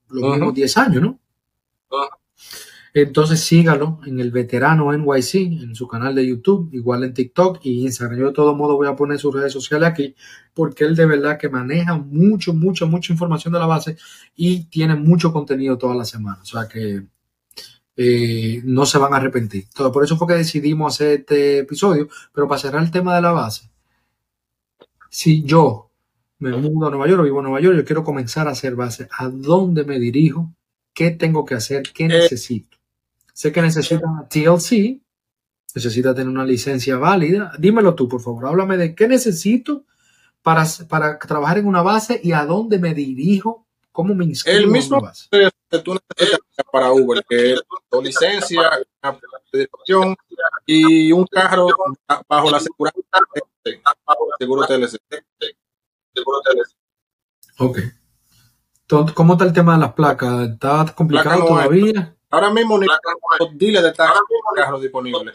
[0.10, 1.20] los mismos 10 años, ¿no?
[2.94, 7.84] Entonces sígalo en el veterano NYC, en su canal de YouTube, igual en TikTok y
[7.84, 8.20] Instagram.
[8.20, 10.16] Yo de todo modo voy a poner sus redes sociales aquí
[10.54, 13.98] porque él de verdad que maneja mucho, mucho, mucha información de la base
[14.34, 16.40] y tiene mucho contenido toda la semana.
[16.42, 17.06] O sea que
[17.98, 19.68] eh, no se van a arrepentir.
[19.74, 22.10] Todo, por eso fue que decidimos hacer este episodio.
[22.34, 23.70] Pero para cerrar el tema de la base,
[25.10, 25.92] si yo
[26.40, 28.76] me mudo a Nueva York o vivo en Nueva York, yo quiero comenzar a hacer
[28.76, 29.08] base.
[29.18, 30.54] ¿A dónde me dirijo?
[30.94, 31.84] ¿Qué tengo que hacer?
[31.94, 32.78] ¿Qué eh, necesito?
[33.34, 35.02] Sé que necesita TLC,
[35.74, 37.52] necesita tener una licencia válida.
[37.60, 38.48] Dímelo tú, por favor.
[38.48, 39.86] Háblame de qué necesito
[40.42, 43.65] para, para trabajar en una base y a dónde me dirijo,
[43.96, 45.02] cómo me inscribo El mismo
[45.84, 45.98] tú
[46.72, 48.62] para Uber, que es tu licencia,
[49.02, 49.20] una
[49.52, 50.16] dirección
[50.66, 51.68] y un carro
[52.28, 52.94] bajo la seguridad
[54.38, 54.98] seguro TLC.
[56.14, 56.76] Seguro TLC.
[57.60, 57.80] Ok.
[59.14, 60.50] ¿Cómo está el tema de las placas?
[60.50, 62.16] ¿Está complicado todavía?
[62.30, 65.34] Ahora mismo ni los dealers de carros disponibles.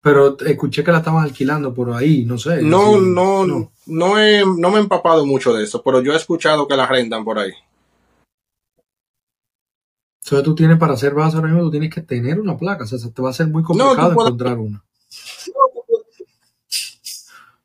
[0.00, 2.62] Pero escuché que la estaban alquilando por ahí, no sé.
[2.62, 6.16] No, no, no, no, he, no me he empapado mucho de eso, pero yo he
[6.16, 7.52] escuchado que la rentan por ahí.
[10.26, 12.86] Entonces tú tienes para hacer base ahora mismo, tú tienes que tener una placa, o
[12.86, 14.82] sea, te va a ser muy complicado encontrar una.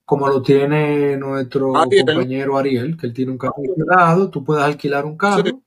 [0.05, 5.05] Como lo tiene nuestro compañero Ariel, que él tiene un carro alquilado, tú puedes alquilar
[5.05, 5.61] un carro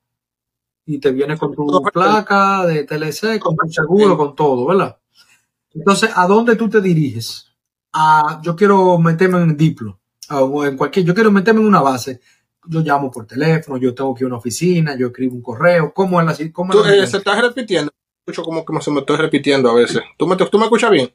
[0.87, 4.97] y te viene con tu placa de TLC, con tu seguro, con todo, ¿verdad?
[5.73, 7.51] Entonces, ¿a dónde tú te diriges?
[7.93, 9.99] A, yo quiero meterme en Diplo,
[10.31, 12.21] o en cualquier, yo quiero meterme en una base.
[12.67, 15.93] Yo llamo por teléfono, yo tengo que ir a una oficina, yo escribo un correo.
[15.93, 17.93] ¿Cómo es la cómo ¿Tú, eh, se estás repitiendo?
[18.27, 20.01] Escucho como que se me estoy repitiendo a veces.
[20.17, 21.13] ¿Tú me, tú me escuchas bien?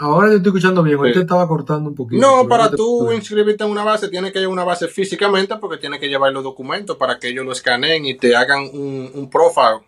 [0.00, 2.22] Ahora yo estoy escuchando bien, ahorita estaba cortando un poquito.
[2.22, 5.98] No, para tú inscribirte en una base, tienes que a una base físicamente porque tienes
[5.98, 9.80] que llevar los documentos para que ellos lo escaneen y te hagan un, un profile,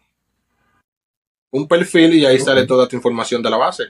[1.53, 3.85] un perfil y ahí sale toda tu información de la base.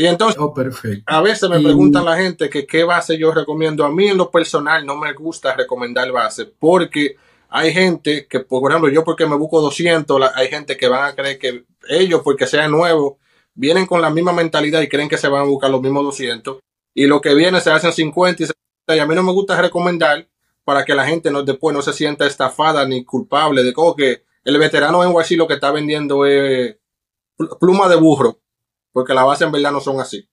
[0.00, 1.04] Y entonces, oh, perfecto.
[1.04, 3.84] a veces me preguntan la gente que qué base yo recomiendo.
[3.84, 7.16] A mí en lo personal no me gusta recomendar base porque
[7.50, 11.14] hay gente que, por ejemplo, yo porque me busco 200, hay gente que van a
[11.14, 13.18] creer que ellos, porque sean nuevos,
[13.52, 16.60] vienen con la misma mentalidad y creen que se van a buscar los mismos 200
[16.94, 19.60] y lo que viene se hacen 50 y, 60, y a mí no me gusta
[19.60, 20.26] recomendar
[20.64, 24.22] para que la gente no, después no se sienta estafada ni culpable de como que
[24.44, 26.78] el veterano en NYC lo que está vendiendo es
[27.60, 28.38] pluma de burro,
[28.92, 30.28] porque la base en verdad no son así.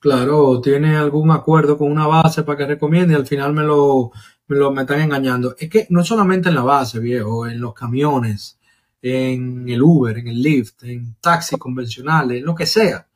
[0.00, 4.12] Claro, tiene algún acuerdo con una base para que recomiende y al final me lo,
[4.46, 5.56] me lo me están engañando.
[5.58, 8.58] Es que no solamente en la base, viejo, en los camiones,
[9.02, 13.06] en el Uber, en el Lyft, en taxis convencionales, en lo que sea.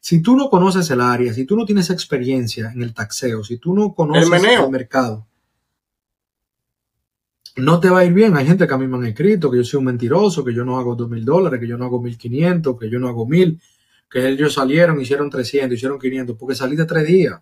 [0.00, 3.58] Si tú no conoces el área, si tú no tienes experiencia en el taxeo, si
[3.58, 5.26] tú no conoces el, mercado,
[7.56, 8.36] no te va a ir bien.
[8.36, 10.64] Hay gente que a mí me han escrito que yo soy un mentiroso, que yo
[10.64, 13.26] no hago dos mil dólares, que yo no hago mil quinientos, que yo no hago
[13.26, 13.60] mil,
[14.10, 17.40] que ellos salieron, hicieron 300, hicieron 500, porque salí de tres días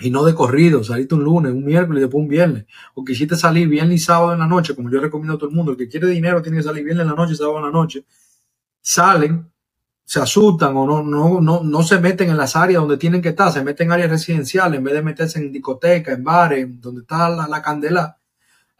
[0.00, 3.36] y no de corrido, saliste un lunes, un miércoles y después un viernes, o quisiste
[3.36, 5.78] salir viernes y sábado en la noche, como yo recomiendo a todo el mundo, el
[5.78, 8.04] que quiere dinero tiene que salir viernes en la noche sábado en la noche,
[8.80, 9.50] salen,
[10.04, 13.30] se asustan o no, no, no, no se meten en las áreas donde tienen que
[13.30, 17.02] estar, se meten en áreas residenciales en vez de meterse en discotecas, en bares, donde
[17.02, 18.18] está la, candela.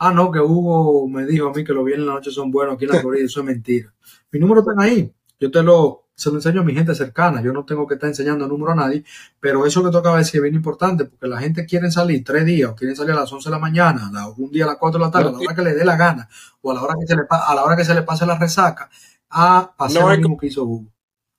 [0.05, 2.51] Ah, no, que Hugo me dijo a mí que los viernes en la noche son
[2.51, 3.95] buenos aquí en la Florida, eso es mentira.
[4.33, 7.41] Mi número está ahí, yo te lo, se lo enseño a mi gente cercana.
[7.41, 9.05] Yo no tengo que estar enseñando el número a nadie,
[9.39, 12.45] pero eso que acabas de decir es bien importante porque la gente quiere salir tres
[12.45, 14.99] días o quieren salir a las 11 de la mañana, un día a las 4
[14.99, 16.29] de la tarde, a la hora que le dé la gana
[16.63, 18.37] o a la hora que se le, a la hora que se le pase la
[18.37, 18.91] resaca
[19.31, 20.93] a pasar lo mismo que hizo Hugo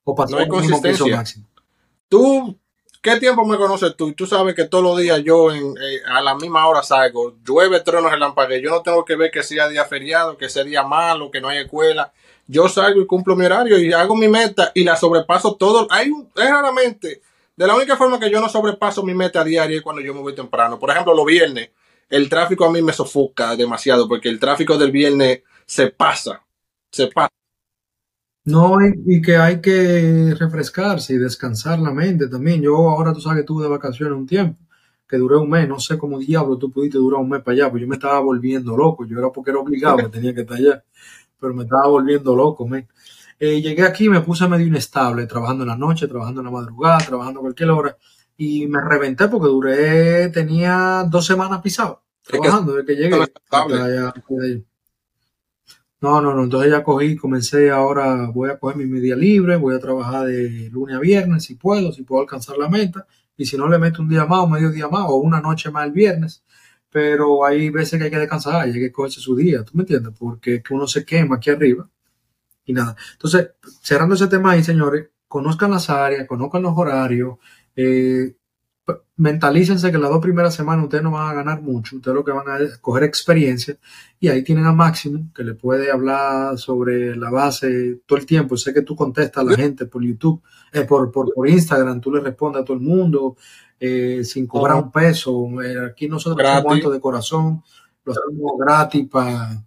[0.05, 1.49] o pasar no lo mismo que hizo Máximo.
[2.07, 2.57] Tú,
[3.03, 4.07] ¿qué tiempo me conoces tú?
[4.07, 7.35] Y tú sabes que todos los días yo en, eh, a la misma hora salgo,
[7.45, 8.57] llueve, truenos, relámpagos.
[8.63, 11.49] Yo no tengo que ver que sea día feriado, que sea día malo, que no
[11.49, 12.11] hay escuela
[12.47, 15.87] yo salgo y cumplo mi horario y hago mi meta y la sobrepaso todo.
[15.89, 17.21] Hay es raramente,
[17.55, 20.21] de la única forma que yo no sobrepaso mi meta diaria es cuando yo me
[20.21, 20.79] voy temprano.
[20.79, 21.69] Por ejemplo, los viernes,
[22.09, 26.43] el tráfico a mí me sofoca demasiado porque el tráfico del viernes se pasa,
[26.91, 27.31] se pasa.
[28.45, 32.61] No, y, que hay que refrescarse y descansar la mente también.
[32.61, 34.57] Yo ahora tú sabes que tuve de vacaciones un tiempo
[35.13, 37.69] que duré un mes, no sé cómo diablo tú pudiste durar un mes para allá,
[37.69, 40.57] pues yo me estaba volviendo loco, yo era porque era obligado, que tenía que estar
[40.57, 40.83] allá,
[41.39, 42.87] pero me estaba volviendo loco, men.
[43.39, 46.97] Eh, llegué aquí, me puse medio inestable, trabajando en la noche, trabajando en la madrugada,
[46.97, 47.95] trabajando a cualquier hora,
[48.37, 53.25] y me reventé porque duré, tenía dos semanas pisado, trabajando desde que llegué.
[56.03, 59.73] No, no, no, entonces ya cogí, comencé ahora, voy a coger mi media libre, voy
[59.73, 63.55] a trabajar de lunes a viernes si puedo, si puedo alcanzar la meta, y si
[63.55, 65.93] no le meto un día más o medio día más o una noche más el
[65.93, 66.43] viernes,
[66.89, 69.83] pero hay veces que hay que descansar y hay que cogerse su día, ¿tú me
[69.83, 70.13] entiendes?
[70.19, 71.89] Porque que uno se quema aquí arriba
[72.65, 72.97] y nada.
[73.13, 73.51] Entonces,
[73.81, 77.37] cerrando ese tema ahí, señores, conozcan las áreas, conozcan los horarios,
[77.77, 78.35] eh,
[79.15, 82.31] mentalícense que las dos primeras semanas ustedes no van a ganar mucho, ustedes lo que
[82.31, 83.77] van a coger experiencia
[84.19, 88.57] y ahí tienen a Máximo que le puede hablar sobre la base todo el tiempo.
[88.57, 92.21] Sé que tú contestas a la gente por YouTube, eh, por, por, Instagram, tú le
[92.21, 93.37] respondes a todo el mundo
[93.79, 95.61] eh, sin cobrar un peso.
[95.61, 97.63] Eh, aquí nosotros somos de corazón,
[98.03, 99.63] lo hacemos gratis para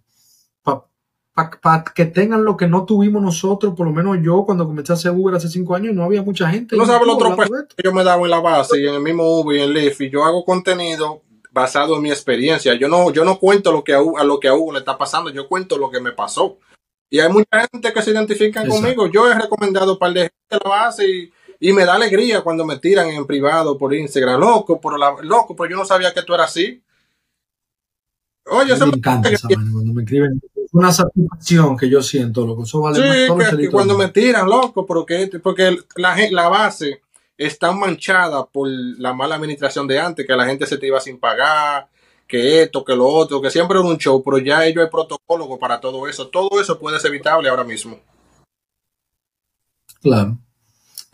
[1.61, 4.95] para que tengan lo que no tuvimos nosotros, por lo menos yo cuando comencé a
[4.95, 6.75] hacer Uber hace cinco años, no había mucha gente.
[6.75, 9.39] No sabes lo otro que yo me daba en la base y en el mismo
[9.39, 11.21] Uber y en Lyft y yo hago contenido
[11.51, 12.73] basado en mi experiencia.
[12.73, 15.29] Yo no, yo no cuento lo que a, lo que a Hugo le está pasando,
[15.29, 16.57] yo cuento lo que me pasó.
[17.09, 19.07] Y hay mucha gente que se identifica conmigo.
[19.07, 22.77] Yo he recomendado para de gente la base y, y, me da alegría cuando me
[22.79, 24.39] tiran en privado por Instagram.
[24.39, 26.83] Loco, por la, loco, pero yo no sabía que tú eras así.
[28.49, 30.41] Oye, me encanta cuando me escriben
[30.71, 32.63] una satisfacción que yo siento, loco.
[32.63, 37.01] Eso vale sí, más que, cuando me tiran, loco, porque, porque la, la base
[37.37, 41.19] está manchada por la mala administración de antes, que la gente se te iba sin
[41.19, 41.87] pagar,
[42.27, 45.57] que esto, que lo otro, que siempre era un show, pero ya ellos hay protocolo
[45.57, 46.27] para todo eso.
[46.27, 47.99] Todo eso puede ser evitable ahora mismo.
[50.01, 50.37] Claro.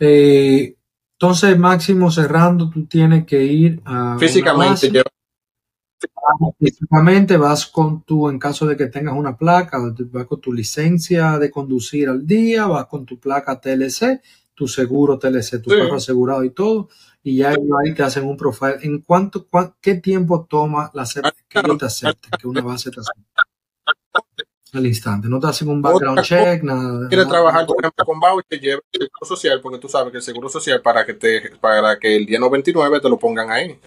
[0.00, 0.76] Eh,
[1.12, 4.16] entonces, Máximo, cerrando, tú tienes que ir a.
[4.18, 4.90] Físicamente,
[6.58, 9.78] Físicamente vas con tu, en caso de que tengas una placa,
[10.10, 14.20] vas con tu licencia de conducir al día, vas con tu placa TLC,
[14.54, 16.88] tu seguro TLC, tu carro asegurado y todo,
[17.22, 18.78] y ya ahí te hacen un profile.
[18.82, 19.46] ¿En cuánto,
[19.80, 21.04] qué tiempo toma la
[21.48, 23.22] que ellos te acepten, que una base te acepte?
[24.72, 27.08] Al instante, no te hacen un background check, nada.
[27.08, 30.22] Quieres trabajar, por ejemplo, con voucher, lleva el seguro social, porque tú sabes que el
[30.22, 33.78] seguro social para que te, para que el día 99 te lo pongan ahí.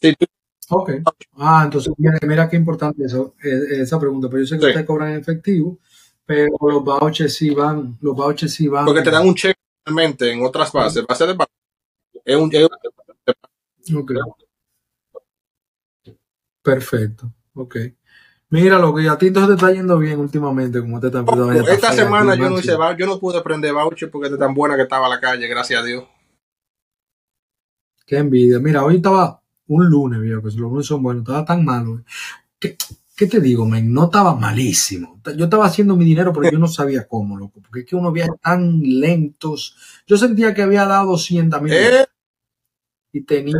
[0.00, 0.26] Si tú
[0.70, 0.90] Ok.
[1.36, 4.28] Ah, entonces mira, qué importante eso, e, esa pregunta.
[4.28, 5.78] Pero yo sé que ustedes cobran en efectivo,
[6.26, 8.84] pero los vouchers sí van, los vouchers sí van.
[8.84, 11.36] Porque te dan un cheque realmente en otras bases, base de
[12.24, 12.50] Es un
[13.96, 14.12] Ok.
[16.62, 17.32] Perfecto.
[17.54, 17.76] Ok.
[18.50, 21.24] Mira, lo que a ti entonces te está yendo bien últimamente, como te está
[21.70, 24.82] Esta semana yo no hice yo no pude prender voucher porque de tan buena que
[24.82, 26.04] estaba la calle, gracias a Dios.
[28.06, 28.58] Qué envidia.
[28.58, 29.37] Mira, hoy estaba
[29.68, 32.02] un lunes, viejo, que los lunes son buenos, estaba tan malo.
[32.58, 32.76] ¿Qué,
[33.16, 33.92] ¿Qué, te digo, men?
[33.92, 35.20] No estaba malísimo.
[35.36, 38.12] Yo estaba haciendo mi dinero, pero yo no sabía cómo, loco, porque es que uno
[38.12, 39.76] veía tan lentos.
[40.06, 41.72] Yo sentía que había dado 200 mil.
[41.72, 42.06] ¿Eh?
[43.12, 43.58] Y tenía,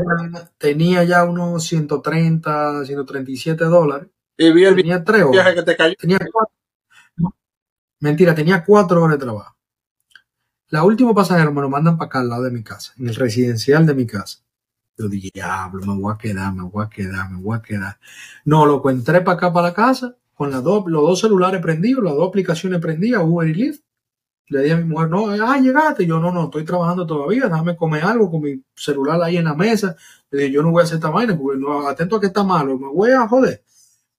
[0.58, 4.08] tenía ya unos 130, 137 dólares.
[4.36, 5.54] Y vi el tenía tres horas.
[5.54, 5.94] que te cayó.
[5.98, 6.54] Tenía cuatro,
[8.00, 9.56] mentira, tenía cuatro horas de trabajo.
[10.68, 13.14] La última pasajera me lo mandan para acá al lado de mi casa, en el
[13.14, 14.40] residencial de mi casa.
[14.98, 17.98] Yo dije, diablo, me voy a quedar, me voy a quedar, me voy a quedar.
[18.44, 22.02] No, lo entré para acá, para la casa, con las dos, los dos celulares prendidos,
[22.02, 23.82] las dos aplicaciones prendidas, Uber y Lyft.
[24.48, 26.04] Le dije a mi mujer, no, ah, llegaste.
[26.04, 29.54] Yo, no, no, estoy trabajando todavía, déjame comer algo con mi celular ahí en la
[29.54, 29.94] mesa.
[30.30, 32.42] Le dije, yo no voy a hacer esta vaina porque no, atento a que está
[32.42, 33.62] malo, me voy a joder.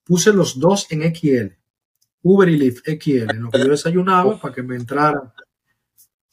[0.06, 1.56] Puse los dos en XL,
[2.24, 5.34] Uber y Lyft XL, en lo que yo desayunaba para que me entraran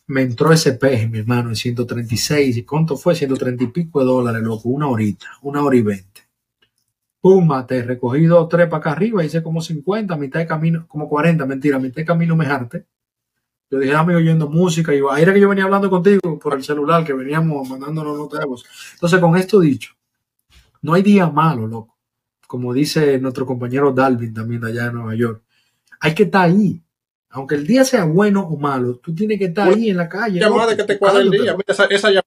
[0.08, 2.56] me entró ese peje, mi hermano, en 136.
[2.56, 3.14] ¿Y cuánto fue?
[3.14, 4.68] 130 y pico de dólares, loco.
[4.68, 6.22] Una horita, una hora y veinte.
[7.20, 11.08] Pum, te recogí dos, tres para acá arriba, hice como 50, mitad de camino, como
[11.08, 12.46] 40, mentira, mitad de camino me.
[13.68, 17.04] Yo dije, amigo, oyendo música, y era que yo venía hablando contigo por el celular,
[17.04, 18.44] que veníamos mandándonos notas
[18.94, 19.94] Entonces, con esto dicho,
[20.82, 21.96] no hay día malo, loco.
[22.46, 25.42] Como dice nuestro compañero Dalvin también allá en Nueva York.
[25.98, 26.80] Hay que estar ahí
[27.36, 30.40] aunque el día sea bueno o malo, tú tienes que estar ahí en la calle.
[30.40, 31.54] Llamada que te cuadra el día.
[31.66, 32.22] esa, llamada.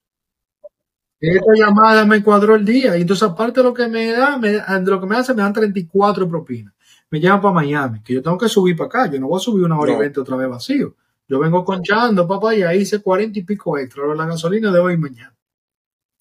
[1.19, 2.95] Esta llamada me cuadró el día.
[2.95, 5.41] Y entonces, aparte de lo que me da, me, de lo que me hace, me
[5.41, 6.75] dan 34 propinas.
[7.09, 9.11] Me llaman para Miami, que yo tengo que subir para acá.
[9.11, 10.95] Yo no voy a subir una hora y veinte otra vez vacío.
[11.27, 14.03] Yo vengo conchando, papá, y ahí hice 40 y pico extra.
[14.13, 15.35] la gasolina de hoy y mañana.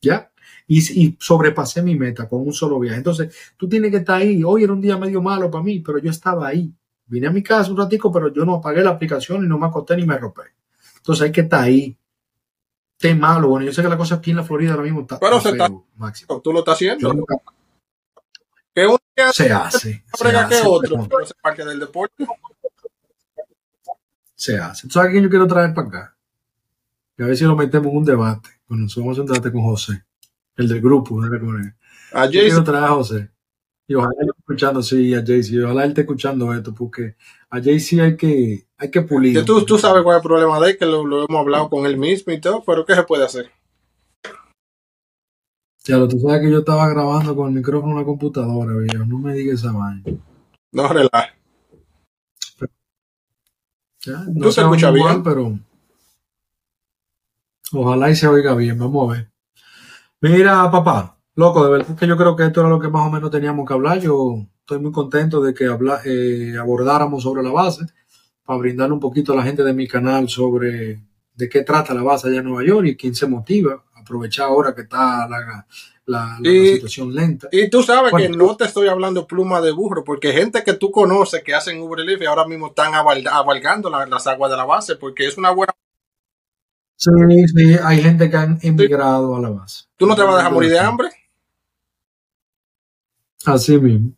[0.00, 0.30] ¿Ya?
[0.66, 2.96] Y, y, sobrepasé mi meta con un solo viaje.
[2.96, 4.42] Entonces, tú tienes que estar ahí.
[4.42, 6.72] Hoy era un día medio malo para mí, pero yo estaba ahí.
[7.08, 9.66] Vine a mi casa un ratico, pero yo no apagué la aplicación y no me
[9.66, 10.42] acosté ni me rompé.
[10.96, 11.96] Entonces hay que estar ahí.
[12.92, 13.48] esté malo.
[13.48, 15.50] Bueno, yo sé que la cosa aquí en la Florida ahora mismo está, Pero se
[15.50, 16.40] está- Máximo.
[16.40, 17.12] Tú lo estás haciendo.
[17.14, 17.36] Nunca-
[18.74, 18.86] Que
[19.32, 20.04] se hace.
[20.14, 22.26] Se frega que hace, otro, pero pero es parte del deporte.
[24.34, 24.86] se hace.
[24.86, 26.16] ¿Tú sabes quién yo quiero traer para acá?
[27.16, 28.48] Y a ver si lo metemos en un debate.
[28.68, 30.04] Bueno, nosotros vamos a hacer un debate con José,
[30.56, 31.20] el del grupo.
[31.20, 31.28] ¿no?
[31.40, 31.74] Con él.
[32.30, 33.30] Yo quiero traer a José.
[33.90, 35.64] Y ojalá él esté escuchando, sí, a Jaycee.
[35.64, 37.16] Ojalá él esté escuchando esto, porque
[37.48, 39.34] a Jaycee hay que, hay que pulir.
[39.38, 41.70] que tú, tú sabes cuál es el problema de él, que lo, lo hemos hablado
[41.70, 43.50] con él mismo y todo, pero ¿qué se puede hacer?
[45.84, 49.06] Ya lo, tú sabes que yo estaba grabando con el micrófono en la computadora, viejo.
[49.06, 50.02] No me digas esa vaina.
[50.70, 51.34] No relaja.
[54.04, 55.22] Ya, ¿Tú no te se escuchas bien?
[55.22, 55.58] pero
[57.72, 58.78] ojalá y se oiga bien.
[58.78, 59.30] Vamos a ver.
[60.20, 63.10] Mira, papá, loco, de verdad que yo creo que esto era lo que más o
[63.10, 64.00] menos teníamos que hablar.
[64.00, 67.86] Yo estoy muy contento de que habla, eh, abordáramos sobre la base
[68.44, 71.00] para brindarle un poquito a la gente de mi canal sobre
[71.34, 73.84] de qué trata la base allá en Nueva York y quién se motiva.
[73.94, 75.66] Aprovechar ahora que está la, la-
[76.06, 77.48] la- la Y- situación lenta.
[77.52, 80.90] Y tú sabes que no te estoy hablando pluma de burro, porque gente que tú
[80.90, 84.64] conoces que hacen Uber y ahora mismo están aval- avalgando la- las aguas de la
[84.64, 85.72] base, porque es una buena...
[86.96, 87.10] Sí,
[87.54, 89.84] sí, hay gente que han emigrado a la base.
[89.96, 91.08] ¿Tú no te vas a dejar morir de hambre?
[93.52, 94.12] Así mismo.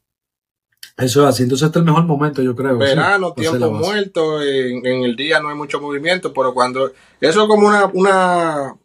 [0.97, 1.45] Eso es así.
[1.45, 2.77] Entonces este es el mejor momento, yo creo.
[2.77, 6.93] Verano, tiempo muerto, en, en el día no hay mucho movimiento, pero cuando...
[7.21, 8.77] Eso es como una, una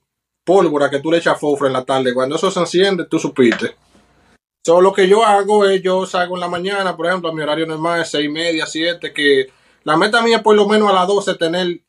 [0.46, 2.14] pólvora que tú le echas fofre en la tarde.
[2.14, 3.76] Cuando eso se enciende, tú supiste.
[4.66, 7.68] So, lo que yo hago es, yo salgo en la mañana, por ejemplo, mi horario
[7.68, 9.48] normal es seis y media, siete, que
[9.84, 11.82] la meta mía es por lo menos a las 12 tener,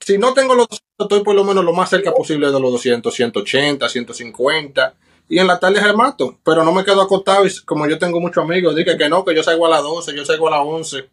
[0.00, 2.72] si no tengo los 200, estoy por lo menos lo más cerca posible de los
[2.72, 4.94] 200, 180, 150,
[5.28, 8.44] y en la tarde remato, pero no me quedo acostado y como yo tengo muchos
[8.44, 11.10] amigos, dije que no, que yo salgo a las 12, yo salgo a las 11.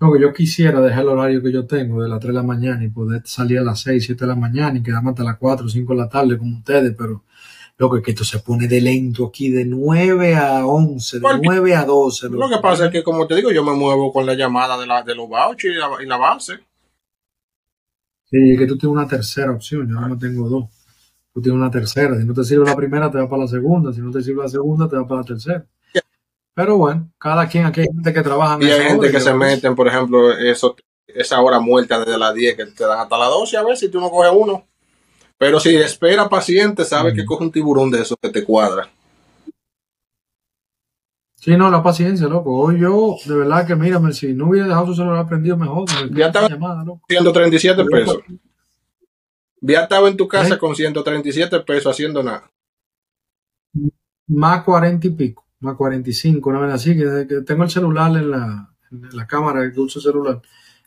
[0.00, 2.42] No, que yo quisiera dejar el horario que yo tengo de las 3 de la
[2.42, 5.36] mañana y poder salir a las 6, 7 de la mañana y quedarme hasta las
[5.36, 7.22] 4 o 5 de la tarde como ustedes, pero
[7.76, 11.40] lo que que esto se pone de lento aquí de 9 a 11, de ¿Por
[11.40, 11.46] qué?
[11.46, 12.28] 9 a 12.
[12.30, 14.86] Lo que pasa es que, como te digo, yo me muevo con la llamada de,
[14.86, 16.60] la, de los vouchers y la, y la base.
[18.30, 20.79] Sí, que tú tienes una tercera opción, yo no tengo dos.
[21.40, 23.94] Tú tienes una tercera, si no te sirve la primera, te vas para la segunda,
[23.94, 25.64] si no te sirve la segunda, te vas para la tercera.
[26.52, 29.32] Pero bueno, cada quien, aquí hay gente que trabaja en Y hay gente que se
[29.32, 30.76] meten, por ejemplo, eso,
[31.06, 33.88] esa hora muerta desde las 10 que te dan hasta las 12 a ver si
[33.88, 34.66] tú no coges uno.
[35.38, 37.16] Pero si espera paciente, sabe Mm.
[37.16, 38.90] que coge un tiburón de esos que te cuadra.
[41.36, 42.54] Sí, no, la paciencia, loco.
[42.54, 45.86] Hoy yo, de verdad que mírame, si no hubiera dejado su celular prendido, mejor.
[46.10, 47.00] me Ya estaba- llamada, loco.
[47.08, 48.18] 137 pesos.
[49.60, 50.58] Ya estaba en tu casa ¿Eh?
[50.58, 52.50] con 137 pesos haciendo nada.
[54.26, 58.30] Más 40 y pico, más 45, una vez así, que, que tengo el celular en
[58.30, 60.40] la, en la cámara el celular.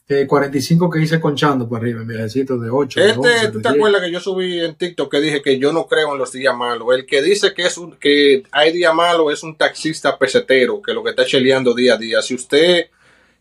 [0.10, 3.00] Eh, 45 que hice conchando por arriba, en viajecitos de 8.
[3.00, 3.76] de Este, 11, ¿tú de te 10.
[3.76, 6.56] acuerdas que yo subí en TikTok que dije que yo no creo en los días
[6.56, 6.90] malos?
[6.94, 10.94] El que dice que es un, que hay día malo es un taxista pesetero, que
[10.94, 12.22] lo que está cheleando día a día.
[12.22, 12.88] Si usted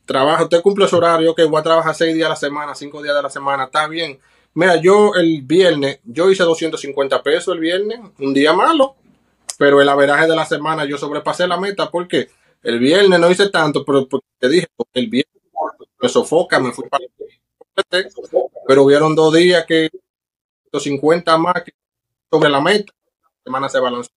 [0.05, 3.03] trabaja, usted cumple su horario, que voy a trabajar seis días a la semana, cinco
[3.03, 4.20] días de la semana, está bien.
[4.55, 8.96] Mira, yo el viernes, yo hice 250 pesos el viernes, un día malo,
[9.59, 12.28] pero el averaje de la semana yo sobrepasé la meta porque
[12.62, 14.07] el viernes no hice tanto, pero
[14.38, 15.42] te dije, el viernes
[16.00, 17.05] me sofoca, me fui para
[18.66, 19.88] pero hubieron dos días que
[20.70, 21.72] 250 más que
[22.30, 22.92] sobre la meta,
[23.22, 24.12] la semana se balanceó.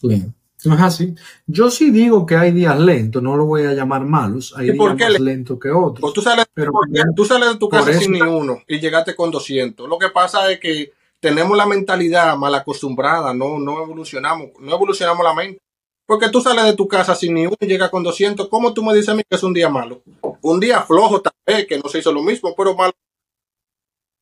[0.00, 0.32] Claro.
[0.64, 1.14] No es así.
[1.46, 4.72] Yo sí digo que hay días lentos, no lo voy a llamar malos, hay ¿Y
[4.74, 6.00] por días qué más le- lentos que otros.
[6.00, 6.72] Pues tú sales, Pero
[7.16, 9.88] tú sales de tu casa eso- sin ni uno y llegaste con 200.
[9.88, 15.24] Lo que pasa es que tenemos la mentalidad mal acostumbrada, no, no evolucionamos, no evolucionamos
[15.24, 15.58] la mente.
[16.06, 18.48] Porque tú sales de tu casa sin ni uno y llegas con 200.
[18.48, 20.02] ¿Cómo tú me dices a mí que es un día malo?
[20.42, 22.92] Un día flojo tal vez, que no se hizo lo mismo, pero malo.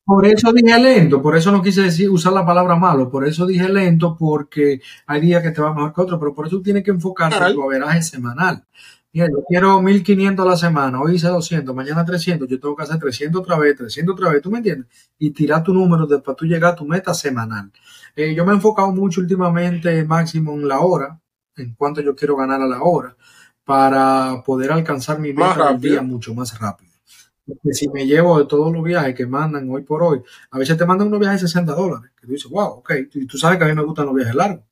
[0.03, 3.45] Por eso dije lento, por eso no quise decir usar la palabra malo, por eso
[3.45, 6.83] dije lento, porque hay días que te va mejor que otros, pero por eso tienes
[6.83, 8.65] que enfocarte en tu averaje semanal.
[9.13, 12.83] Mira, yo quiero 1500 a la semana, hoy hice 200, mañana 300, yo tengo que
[12.83, 14.87] hacer 300 otra vez, 300 otra vez, ¿tú me entiendes?
[15.19, 17.71] Y tirar tu número de- para tú llegar a tu meta semanal.
[18.15, 21.19] Eh, yo me he enfocado mucho últimamente, máximo en la hora,
[21.57, 23.15] en cuanto yo quiero ganar a la hora,
[23.65, 26.90] para poder alcanzar mi meta del día mucho más rápido.
[27.45, 30.21] Porque si me llevo de todos los viajes que mandan hoy por hoy,
[30.51, 33.25] a veces te mandan unos viajes de 60 dólares, que tú dices, wow, ok, y
[33.25, 34.63] tú sabes que a mí me gustan los viajes largos.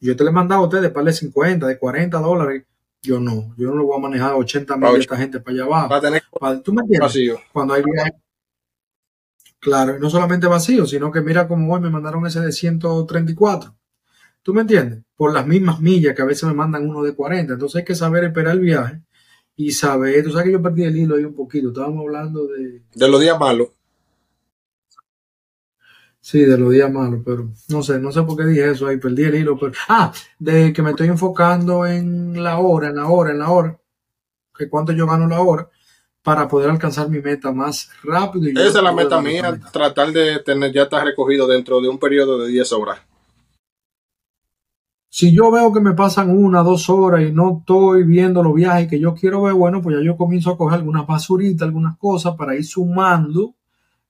[0.00, 2.64] Yo te le he mandado a ustedes para de 50, de 40 dólares.
[3.02, 5.64] Yo no, yo no lo voy a manejar 80 mil de esta gente para allá
[5.64, 5.88] abajo.
[5.90, 6.22] Va a tener
[6.62, 7.00] ¿Tú me entiendes?
[7.00, 7.38] vacío.
[7.52, 8.14] Cuando hay viajes.
[9.60, 13.74] Claro, y no solamente vacío, sino que mira como hoy me mandaron ese de 134.
[14.42, 15.00] ¿Tú me entiendes?
[15.16, 17.54] Por las mismas millas que a veces me mandan uno de 40.
[17.54, 19.00] Entonces hay que saber esperar el viaje
[19.56, 22.82] Isabel, tú sabes que yo perdí el hilo ahí un poquito, estábamos hablando de...
[22.94, 23.68] De los días malos.
[26.20, 28.96] Sí, de los días malos, pero no sé, no sé por qué dije eso ahí,
[28.96, 29.72] perdí el hilo, pero...
[29.88, 33.78] Ah, de que me estoy enfocando en la hora, en la hora, en la hora,
[34.56, 35.68] que cuánto yo gano la hora,
[36.22, 38.48] para poder alcanzar mi meta más rápido.
[38.48, 41.98] Y Esa es la meta mía, tratar de tener ya estar recogido dentro de un
[41.98, 43.00] periodo de 10 horas.
[45.14, 48.88] Si yo veo que me pasan una, dos horas y no estoy viendo los viajes
[48.88, 52.34] que yo quiero ver, bueno, pues ya yo comienzo a coger algunas basuritas, algunas cosas
[52.34, 53.54] para ir sumando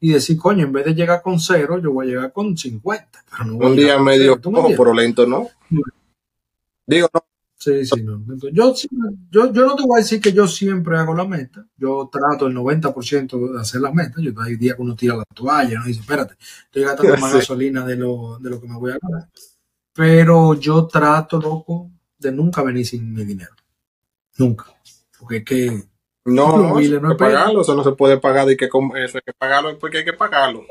[0.00, 3.22] y decir, coño, en vez de llegar con cero, yo voy a llegar con 50.
[3.44, 5.46] un día medio pero lento, ¿no?
[6.86, 7.22] Digo, no.
[7.59, 8.24] Sí, sí, no.
[8.50, 8.74] yo,
[9.30, 11.66] yo, yo, no te voy a decir que yo siempre hago la meta.
[11.76, 14.22] Yo trato el 90% de hacer las metas.
[14.22, 15.84] Yo hay días que uno tira la toalla, ¿no?
[15.84, 19.28] dice, espérate, estoy gastando más gasolina de lo, de lo que me voy a ganar.
[19.95, 23.55] Pero yo trato, loco, de nunca venir sin mi dinero.
[24.38, 24.66] Nunca.
[25.18, 25.84] Porque es que.
[26.26, 29.32] No, no, hay que pagarlo, eso no se puede pagar y que eso hay que
[29.36, 30.64] pagarlo porque hay que pagarlo.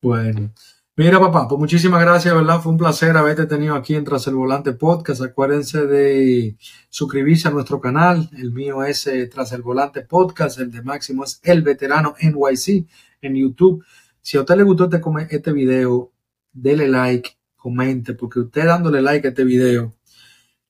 [0.00, 0.52] Bueno.
[0.98, 2.60] Mira, papá, pues muchísimas gracias, ¿verdad?
[2.62, 5.20] Fue un placer haberte tenido aquí en Tras el Volante Podcast.
[5.20, 6.56] Acuérdense de
[6.88, 8.30] suscribirse a nuestro canal.
[8.38, 10.58] El mío es eh, Tras el Volante Podcast.
[10.58, 12.86] El de Máximo es El Veterano NYC
[13.20, 13.84] en YouTube.
[14.22, 15.02] Si a usted le gustó este,
[15.36, 16.12] este video,
[16.56, 19.94] dele like, comente, porque usted dándole like a este video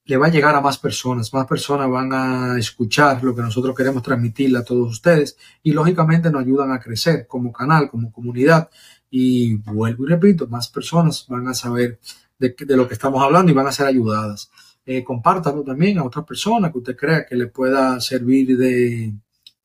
[0.07, 3.75] le va a llegar a más personas, más personas van a escuchar lo que nosotros
[3.77, 8.71] queremos transmitirle a todos ustedes y lógicamente nos ayudan a crecer como canal, como comunidad
[9.11, 11.99] y vuelvo y repito, más personas van a saber
[12.39, 14.51] de, lo que estamos hablando y van a ser ayudadas.
[14.85, 19.13] Eh, compártalo también a otras personas que usted crea que le pueda servir de,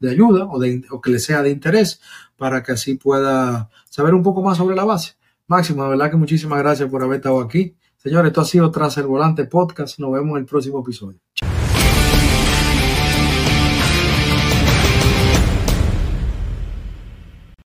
[0.09, 2.01] ayuda o, de, o que le sea de interés
[2.35, 5.20] para que así pueda saber un poco más sobre la base.
[5.51, 7.75] Máximo, de verdad que muchísimas gracias por haber estado aquí.
[7.97, 9.99] Señores, esto ha sido Tras el Volante Podcast.
[9.99, 11.19] Nos vemos en el próximo episodio.